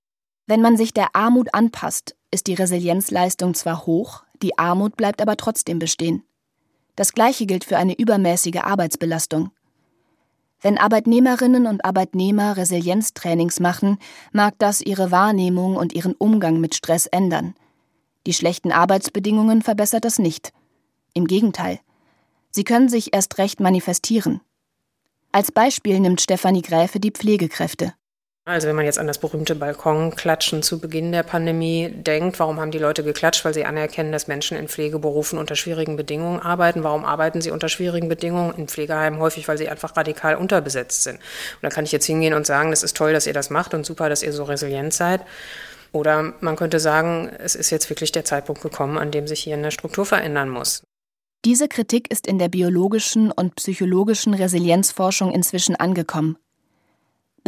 Wenn 0.47 0.63
man 0.63 0.77
sich 0.77 0.95
der 0.95 1.15
Armut 1.15 1.53
anpasst, 1.53 2.17
ist 2.31 2.47
die 2.47 2.55
Resilienzleistung 2.55 3.55
zwar 3.55 3.87
hoch, 3.87 4.25
die 4.43 4.59
Armut 4.59 4.97
bleibt 4.97 5.21
aber 5.21 5.37
trotzdem 5.37 5.79
bestehen. 5.79 6.23
Das 6.97 7.13
Gleiche 7.13 7.47
gilt 7.47 7.65
für 7.65 7.77
eine 7.77 7.97
übermäßige 7.97 8.63
Arbeitsbelastung. 8.63 9.51
Wenn 10.61 10.77
Arbeitnehmerinnen 10.77 11.67
und 11.67 11.85
Arbeitnehmer 11.85 12.57
Resilienztrainings 12.57 13.61
machen, 13.61 13.99
mag 14.33 14.55
das 14.59 14.81
ihre 14.81 15.11
Wahrnehmung 15.11 15.77
und 15.77 15.93
ihren 15.93 16.15
Umgang 16.15 16.61
mit 16.61 16.75
Stress 16.75 17.07
ändern. 17.07 17.55
Die 18.27 18.33
schlechten 18.33 18.73
Arbeitsbedingungen 18.73 19.63
verbessert 19.63 20.05
das 20.05 20.19
nicht. 20.19 20.53
Im 21.15 21.27
Gegenteil. 21.27 21.81
Sie 22.51 22.65
können 22.65 22.89
sich 22.89 23.15
erst 23.15 23.39
recht 23.39 23.61
manifestieren. 23.61 24.41
Als 25.31 25.53
Beispiel 25.53 26.01
nimmt 26.01 26.21
Stefanie 26.21 26.63
Gräfe 26.63 26.99
die 26.99 27.13
Pflegekräfte. 27.13 27.95
Also 28.49 28.67
wenn 28.67 28.77
man 28.77 28.87
jetzt 28.87 28.99
an 28.99 29.07
das 29.07 29.19
berühmte 29.19 29.55
Balkonklatschen 29.55 30.63
zu 30.63 30.79
Beginn 30.79 31.13
der 31.13 31.23
Pandemie 31.23 31.91
denkt, 31.91 32.41
warum 32.41 32.59
haben 32.59 32.71
die 32.71 32.79
Leute 32.79 33.05
geklatscht? 33.05 33.45
Weil 33.45 33.53
sie 33.53 33.67
anerkennen, 33.67 34.11
dass 34.11 34.27
Menschen 34.27 34.57
in 34.57 34.69
Pflegeberufen 34.69 35.39
unter 35.39 35.55
schwierigen 35.55 35.97
Bedingungen 35.97 36.41
arbeiten. 36.41 36.83
Warum 36.83 37.05
arbeiten 37.05 37.43
sie 37.43 37.51
unter 37.51 37.69
schwierigen 37.69 38.09
Bedingungen 38.09 38.55
in 38.57 38.67
Pflegeheimen? 38.67 39.21
Häufig, 39.21 39.47
weil 39.49 39.59
sie 39.59 39.69
einfach 39.69 39.99
radikal 39.99 40.35
unterbesetzt 40.35 41.03
sind. 41.03 41.17
Und 41.17 41.63
da 41.63 41.69
kann 41.69 41.85
ich 41.85 41.93
jetzt 41.93 42.07
hingehen 42.07 42.33
und 42.33 42.47
sagen, 42.47 42.71
das 42.71 42.83
ist 42.83 42.97
toll, 42.97 43.13
dass 43.13 43.27
ihr 43.27 43.35
das 43.35 43.51
macht 43.51 43.75
und 43.75 43.85
super, 43.85 44.09
dass 44.09 44.23
ihr 44.23 44.33
so 44.33 44.45
resilient 44.45 44.95
seid. 44.95 45.21
Oder 45.93 46.33
man 46.41 46.57
könnte 46.57 46.81
sagen, 46.81 47.31
es 47.39 47.55
ist 47.55 47.69
jetzt 47.69 47.91
wirklich 47.91 48.13
der 48.13 48.25
Zeitpunkt 48.25 48.63
gekommen, 48.63 48.97
an 48.97 49.11
dem 49.11 49.27
sich 49.27 49.41
hier 49.41 49.57
eine 49.57 49.73
Struktur 49.73 50.07
verändern 50.07 50.49
muss. 50.49 50.83
Diese 51.45 51.69
Kritik 51.69 52.11
ist 52.11 52.27
in 52.27 52.39
der 52.39 52.49
biologischen 52.49 53.31
und 53.31 53.57
psychologischen 53.57 54.33
Resilienzforschung 54.33 55.33
inzwischen 55.33 55.77
angekommen. 55.77 56.39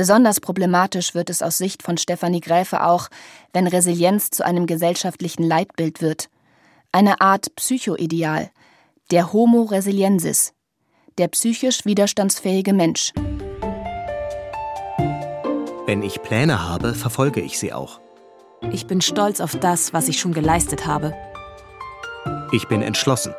Besonders 0.00 0.40
problematisch 0.40 1.14
wird 1.14 1.28
es 1.28 1.42
aus 1.42 1.58
Sicht 1.58 1.82
von 1.82 1.98
Stefanie 1.98 2.40
Gräfe 2.40 2.84
auch, 2.86 3.10
wenn 3.52 3.66
Resilienz 3.66 4.30
zu 4.30 4.42
einem 4.42 4.64
gesellschaftlichen 4.64 5.42
Leitbild 5.42 6.00
wird. 6.00 6.30
Eine 6.90 7.20
Art 7.20 7.54
Psychoideal, 7.56 8.50
der 9.10 9.34
Homo 9.34 9.64
resiliensis, 9.64 10.54
der 11.18 11.28
psychisch 11.28 11.84
widerstandsfähige 11.84 12.72
Mensch. 12.72 13.12
Wenn 15.84 16.02
ich 16.02 16.22
Pläne 16.22 16.66
habe, 16.66 16.94
verfolge 16.94 17.42
ich 17.42 17.58
sie 17.58 17.74
auch. 17.74 18.00
Ich 18.72 18.86
bin 18.86 19.02
stolz 19.02 19.42
auf 19.42 19.54
das, 19.54 19.92
was 19.92 20.08
ich 20.08 20.18
schon 20.18 20.32
geleistet 20.32 20.86
habe. 20.86 21.14
Ich 22.52 22.68
bin 22.68 22.80
entschlossen. 22.80 23.34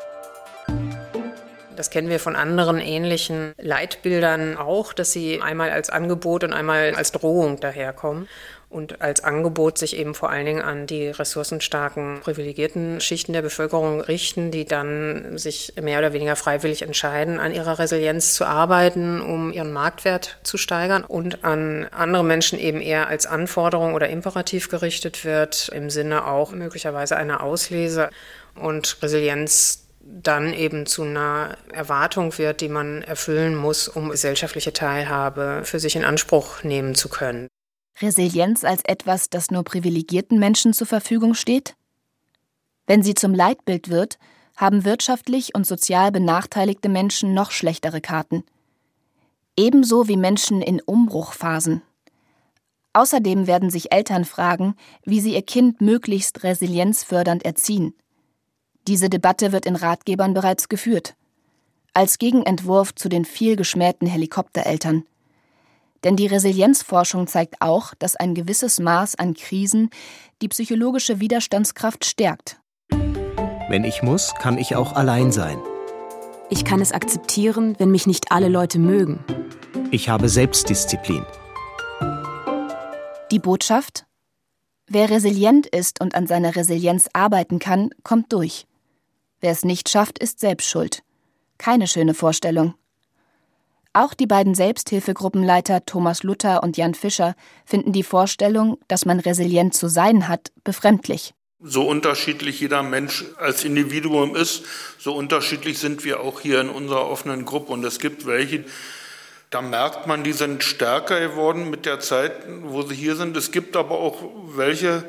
Das 1.76 1.90
kennen 1.90 2.10
wir 2.10 2.20
von 2.20 2.36
anderen 2.36 2.80
ähnlichen 2.80 3.54
Leitbildern 3.58 4.58
auch, 4.58 4.94
dass 4.94 5.12
sie 5.12 5.42
einmal 5.42 5.72
als 5.72 5.90
Angebot 5.90 6.44
und 6.44 6.54
einmal 6.54 6.94
als 6.96 7.12
Drohung 7.12 7.60
daherkommen 7.60 8.28
und 8.72 9.02
als 9.02 9.24
Angebot 9.24 9.78
sich 9.78 9.98
eben 9.98 10.16
vor 10.16 10.30
allen 10.30 10.46
Dingen 10.46 10.62
an 10.62 10.88
die 10.88 11.10
ressourcenstarken, 11.10 12.22
privilegierten 12.22 13.02
Schichten 13.02 13.34
der 13.34 13.42
Bevölkerung 13.42 14.00
richten, 14.00 14.50
die 14.50 14.64
dann 14.64 15.38
sich 15.38 15.74
mehr 15.82 16.00
oder 16.00 16.14
weniger 16.14 16.38
freiwillig 16.38 16.82
entscheiden, 16.82 17.40
an 17.40 17.54
ihrer 17.54 17.80
Resilienz 17.80 18.34
zu 18.34 18.46
arbeiten, 18.46 19.22
um 19.22 19.52
ihren 19.52 19.74
Marktwert 19.74 20.38
zu 20.44 20.58
steigern 20.58 21.04
und 21.04 21.44
an 21.44 21.88
andere 21.92 22.24
Menschen 22.24 22.58
eben 22.60 22.80
eher 22.80 23.08
als 23.08 23.26
Anforderung 23.26 23.94
oder 23.94 24.08
Imperativ 24.10 24.70
gerichtet 24.70 25.26
wird, 25.26 25.70
im 25.70 25.90
Sinne 25.90 26.26
auch 26.26 26.52
möglicherweise 26.52 27.18
einer 27.18 27.44
Auslese 27.44 28.10
und 28.56 28.98
Resilienz 29.02 29.81
dann 30.04 30.54
eben 30.54 30.86
zu 30.86 31.04
einer 31.04 31.58
Erwartung 31.72 32.38
wird, 32.38 32.62
die 32.62 32.70
man 32.70 33.02
erfüllen 33.02 33.56
muss, 33.56 33.88
um 33.88 34.10
gesellschaftliche 34.10 34.74
Teilhabe 34.74 35.62
für 35.64 35.80
sich 35.80 35.96
in 35.96 36.04
Anspruch 36.04 36.64
nehmen 36.64 36.96
zu 36.96 37.10
können. 37.10 37.48
Resilienz 38.02 38.64
als 38.64 38.82
etwas, 38.86 39.30
das 39.30 39.52
nur 39.52 39.64
privilegierten 39.64 40.40
Menschen 40.40 40.74
zur 40.74 40.88
Verfügung 40.88 41.34
steht? 41.34 41.76
Wenn 42.88 43.04
sie 43.04 43.14
zum 43.14 43.34
Leitbild 43.34 43.90
wird, 43.90 44.18
haben 44.56 44.86
wirtschaftlich 44.86 45.56
und 45.56 45.66
sozial 45.66 46.12
benachteiligte 46.12 46.90
Menschen 46.90 47.34
noch 47.34 47.52
schlechtere 47.52 48.02
Karten. 48.02 48.44
Ebenso 49.58 50.08
wie 50.08 50.18
Menschen 50.18 50.62
in 50.62 50.82
Umbruchphasen. 50.82 51.82
Außerdem 52.94 53.48
werden 53.48 53.70
sich 53.70 53.92
Eltern 53.92 54.26
fragen, 54.26 54.76
wie 55.06 55.22
sie 55.22 55.34
ihr 55.34 55.44
Kind 55.44 55.80
möglichst 55.82 56.44
resilienzfördernd 56.44 57.46
erziehen. 57.46 57.94
Diese 58.88 59.10
Debatte 59.10 59.52
wird 59.52 59.66
in 59.66 59.76
Ratgebern 59.76 60.34
bereits 60.34 60.70
geführt. 60.70 61.16
Als 61.94 62.18
Gegenentwurf 62.18 62.96
zu 62.96 63.10
den 63.10 63.26
viel 63.26 63.56
geschmähten 63.56 64.08
Helikoptereltern. 64.08 65.04
Denn 66.04 66.16
die 66.16 66.28
Resilienzforschung 66.28 67.28
zeigt 67.28 67.62
auch, 67.62 67.94
dass 67.96 68.16
ein 68.16 68.34
gewisses 68.34 68.80
Maß 68.80 69.16
an 69.16 69.36
Krisen 69.36 69.90
die 70.42 70.48
psychologische 70.48 71.20
Widerstandskraft 71.20 72.06
stärkt. 72.06 72.60
Wenn 73.70 73.84
ich 73.84 74.02
muss, 74.02 74.34
kann 74.36 74.58
ich 74.58 74.76
auch 74.76 74.94
allein 74.94 75.32
sein. 75.32 75.60
Ich 76.50 76.66
kann 76.66 76.82
es 76.82 76.92
akzeptieren, 76.92 77.76
wenn 77.78 77.92
mich 77.92 78.08
nicht 78.08 78.32
alle 78.32 78.50
Leute 78.50 78.80
mögen. 78.80 79.24
Ich 79.92 80.10
habe 80.10 80.28
Selbstdisziplin. 80.28 81.26
Die 83.32 83.40
Botschaft? 83.40 84.06
Wer 84.88 85.10
resilient 85.10 85.68
ist 85.68 86.02
und 86.02 86.16
an 86.16 86.28
seiner 86.28 86.56
Resilienz 86.56 87.08
arbeiten 87.14 87.60
kann, 87.60 87.92
kommt 88.04 88.34
durch. 88.34 88.66
Wer 89.42 89.52
es 89.52 89.66
nicht 89.66 89.90
schafft, 89.90 90.20
ist 90.20 90.40
selbst 90.40 90.70
schuld. 90.70 91.02
Keine 91.58 91.88
schöne 91.88 92.14
Vorstellung. 92.14 92.76
Auch 93.94 94.14
die 94.14 94.28
beiden 94.28 94.56
Selbsthilfegruppenleiter 94.56 95.86
Thomas 95.86 96.24
Luther 96.24 96.64
und 96.64 96.78
Jan 96.78 96.94
Fischer 96.94 97.36
finden 97.66 97.92
die 97.92 98.04
Vorstellung, 98.04 98.78
dass 98.88 99.06
man 99.06 99.20
resilient 99.20 99.74
zu 99.74 99.90
sein 99.90 100.30
hat, 100.30 100.52
befremdlich. 100.64 101.34
So 101.60 101.88
unterschiedlich 101.88 102.60
jeder 102.60 102.84
Mensch 102.84 103.26
als 103.38 103.66
Individuum 103.66 104.36
ist, 104.36 104.64
so 104.98 105.14
unterschiedlich 105.14 105.80
sind 105.80 106.06
wir 106.06 106.22
auch 106.22 106.40
hier 106.40 106.62
in 106.62 106.70
unserer 106.70 107.10
offenen 107.10 107.44
Gruppe. 107.44 107.74
Und 107.74 107.84
es 107.84 108.00
gibt 108.00 108.26
welche, 108.26 108.64
da 109.50 109.62
merkt 109.62 110.08
man, 110.08 110.24
die 110.24 110.34
sind 110.34 110.64
stärker 110.64 111.20
geworden 111.20 111.70
mit 111.70 111.86
der 111.86 112.00
Zeit, 112.00 112.32
wo 112.64 112.84
sie 112.84 112.96
hier 112.96 113.16
sind. 113.16 113.36
Es 113.36 113.52
gibt 113.52 113.76
aber 113.76 114.00
auch 114.00 114.24
welche, 114.56 115.04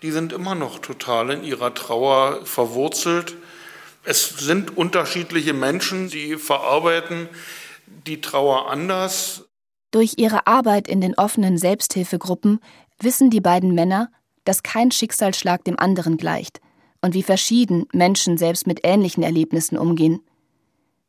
die 0.00 0.10
sind 0.10 0.32
immer 0.32 0.54
noch 0.54 0.78
total 0.78 1.30
in 1.30 1.44
ihrer 1.44 1.74
Trauer 1.74 2.46
verwurzelt. 2.46 3.36
Es 4.04 4.28
sind 4.28 4.76
unterschiedliche 4.76 5.52
Menschen, 5.52 6.08
die 6.08 6.36
verarbeiten 6.36 7.28
die 7.86 8.20
Trauer 8.20 8.70
anders. 8.70 9.48
Durch 9.92 10.14
ihre 10.16 10.46
Arbeit 10.46 10.88
in 10.88 11.00
den 11.00 11.14
offenen 11.14 11.56
Selbsthilfegruppen 11.56 12.60
wissen 13.00 13.30
die 13.30 13.40
beiden 13.40 13.74
Männer, 13.74 14.10
dass 14.44 14.64
kein 14.64 14.90
Schicksalsschlag 14.90 15.64
dem 15.64 15.78
anderen 15.78 16.16
gleicht 16.16 16.60
und 17.00 17.14
wie 17.14 17.22
verschieden 17.22 17.86
Menschen 17.92 18.38
selbst 18.38 18.66
mit 18.66 18.80
ähnlichen 18.82 19.22
Erlebnissen 19.22 19.78
umgehen. 19.78 20.20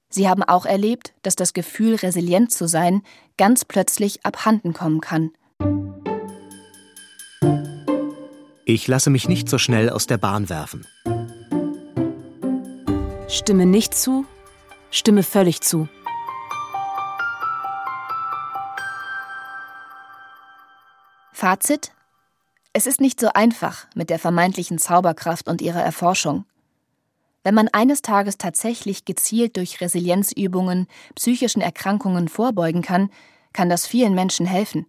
Sie 0.10 0.30
haben 0.30 0.44
auch 0.44 0.68
erlebt, 0.68 1.14
dass 1.24 1.36
das 1.36 1.54
Gefühl, 1.54 1.96
resilient 1.96 2.52
zu 2.52 2.68
sein, 2.68 3.02
ganz 3.38 3.66
plötzlich 3.66 4.24
abhanden 4.24 4.74
kommen 4.74 5.02
kann. 5.02 5.32
Ich 8.66 8.88
lasse 8.88 9.10
mich 9.10 9.28
nicht 9.28 9.50
so 9.50 9.58
schnell 9.58 9.90
aus 9.90 10.06
der 10.06 10.18
Bahn 10.18 10.50
werfen. 10.50 10.86
Stimme 13.34 13.66
nicht 13.66 13.96
zu, 13.96 14.28
stimme 14.92 15.24
völlig 15.24 15.62
zu. 15.62 15.88
Fazit? 21.32 21.94
Es 22.74 22.86
ist 22.86 23.02
nicht 23.02 23.20
so 23.20 23.30
einfach 23.34 23.88
mit 23.96 24.12
der 24.12 24.20
vermeintlichen 24.20 24.78
Zauberkraft 24.78 25.48
und 25.48 25.64
ihrer 25.64 25.82
Erforschung. 25.82 26.46
Wenn 27.42 27.56
man 27.56 27.70
eines 27.70 28.04
Tages 28.04 28.38
tatsächlich 28.38 29.04
gezielt 29.04 29.58
durch 29.58 29.82
Resilienzübungen 29.82 30.86
psychischen 31.16 31.64
Erkrankungen 31.64 32.28
vorbeugen 32.28 32.84
kann, 32.84 33.10
kann 33.52 33.68
das 33.68 33.88
vielen 33.88 34.14
Menschen 34.14 34.46
helfen. 34.46 34.86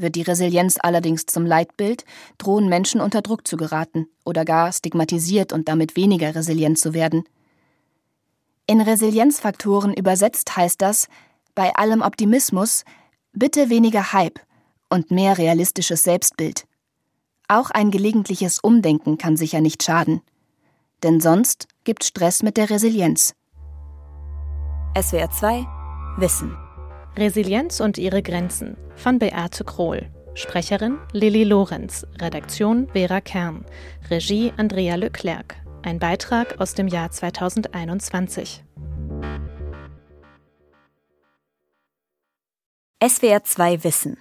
Wird 0.00 0.14
die 0.14 0.22
Resilienz 0.22 0.78
allerdings 0.80 1.26
zum 1.26 1.44
Leitbild, 1.44 2.06
drohen 2.38 2.70
Menschen 2.70 3.02
unter 3.02 3.20
Druck 3.20 3.46
zu 3.46 3.58
geraten 3.58 4.06
oder 4.24 4.46
gar 4.46 4.72
stigmatisiert 4.72 5.52
und 5.52 5.68
damit 5.68 5.94
weniger 5.94 6.34
resilient 6.34 6.78
zu 6.78 6.94
werden. 6.94 7.24
In 8.66 8.80
Resilienzfaktoren 8.80 9.92
übersetzt 9.92 10.56
heißt 10.56 10.80
das, 10.80 11.08
bei 11.54 11.74
allem 11.74 12.00
Optimismus, 12.00 12.84
bitte 13.34 13.68
weniger 13.68 14.14
Hype 14.14 14.40
und 14.88 15.10
mehr 15.10 15.36
realistisches 15.36 16.02
Selbstbild. 16.02 16.64
Auch 17.48 17.70
ein 17.70 17.90
gelegentliches 17.90 18.58
Umdenken 18.58 19.18
kann 19.18 19.36
sicher 19.36 19.60
nicht 19.60 19.82
schaden. 19.82 20.22
Denn 21.02 21.20
sonst 21.20 21.68
gibt 21.84 22.04
Stress 22.04 22.42
mit 22.42 22.56
der 22.56 22.70
Resilienz. 22.70 23.34
SWR 24.98 25.30
2 25.30 25.66
Wissen 26.16 26.56
Resilienz 27.20 27.80
und 27.80 27.98
ihre 27.98 28.22
Grenzen 28.22 28.78
von 28.96 29.18
Beate 29.18 29.62
Krohl. 29.62 30.08
Sprecherin 30.34 30.98
Lilly 31.12 31.44
Lorenz, 31.44 32.06
Redaktion 32.18 32.88
Vera 32.92 33.20
Kern, 33.20 33.66
Regie 34.08 34.54
Andrea 34.56 34.94
Leclerc. 34.94 35.54
Ein 35.82 35.98
Beitrag 35.98 36.58
aus 36.60 36.72
dem 36.72 36.88
Jahr 36.88 37.10
2021. 37.10 38.64
SWR 43.06 43.44
2 43.44 43.84
Wissen. 43.84 44.16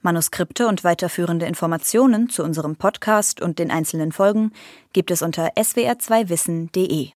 Manuskripte 0.00 0.68
und 0.68 0.84
weiterführende 0.84 1.44
Informationen 1.44 2.30
zu 2.30 2.42
unserem 2.44 2.76
Podcast 2.76 3.42
und 3.42 3.58
den 3.58 3.70
einzelnen 3.70 4.10
Folgen 4.10 4.52
gibt 4.94 5.10
es 5.10 5.20
unter 5.20 5.50
swr2wissen.de. 5.54 7.10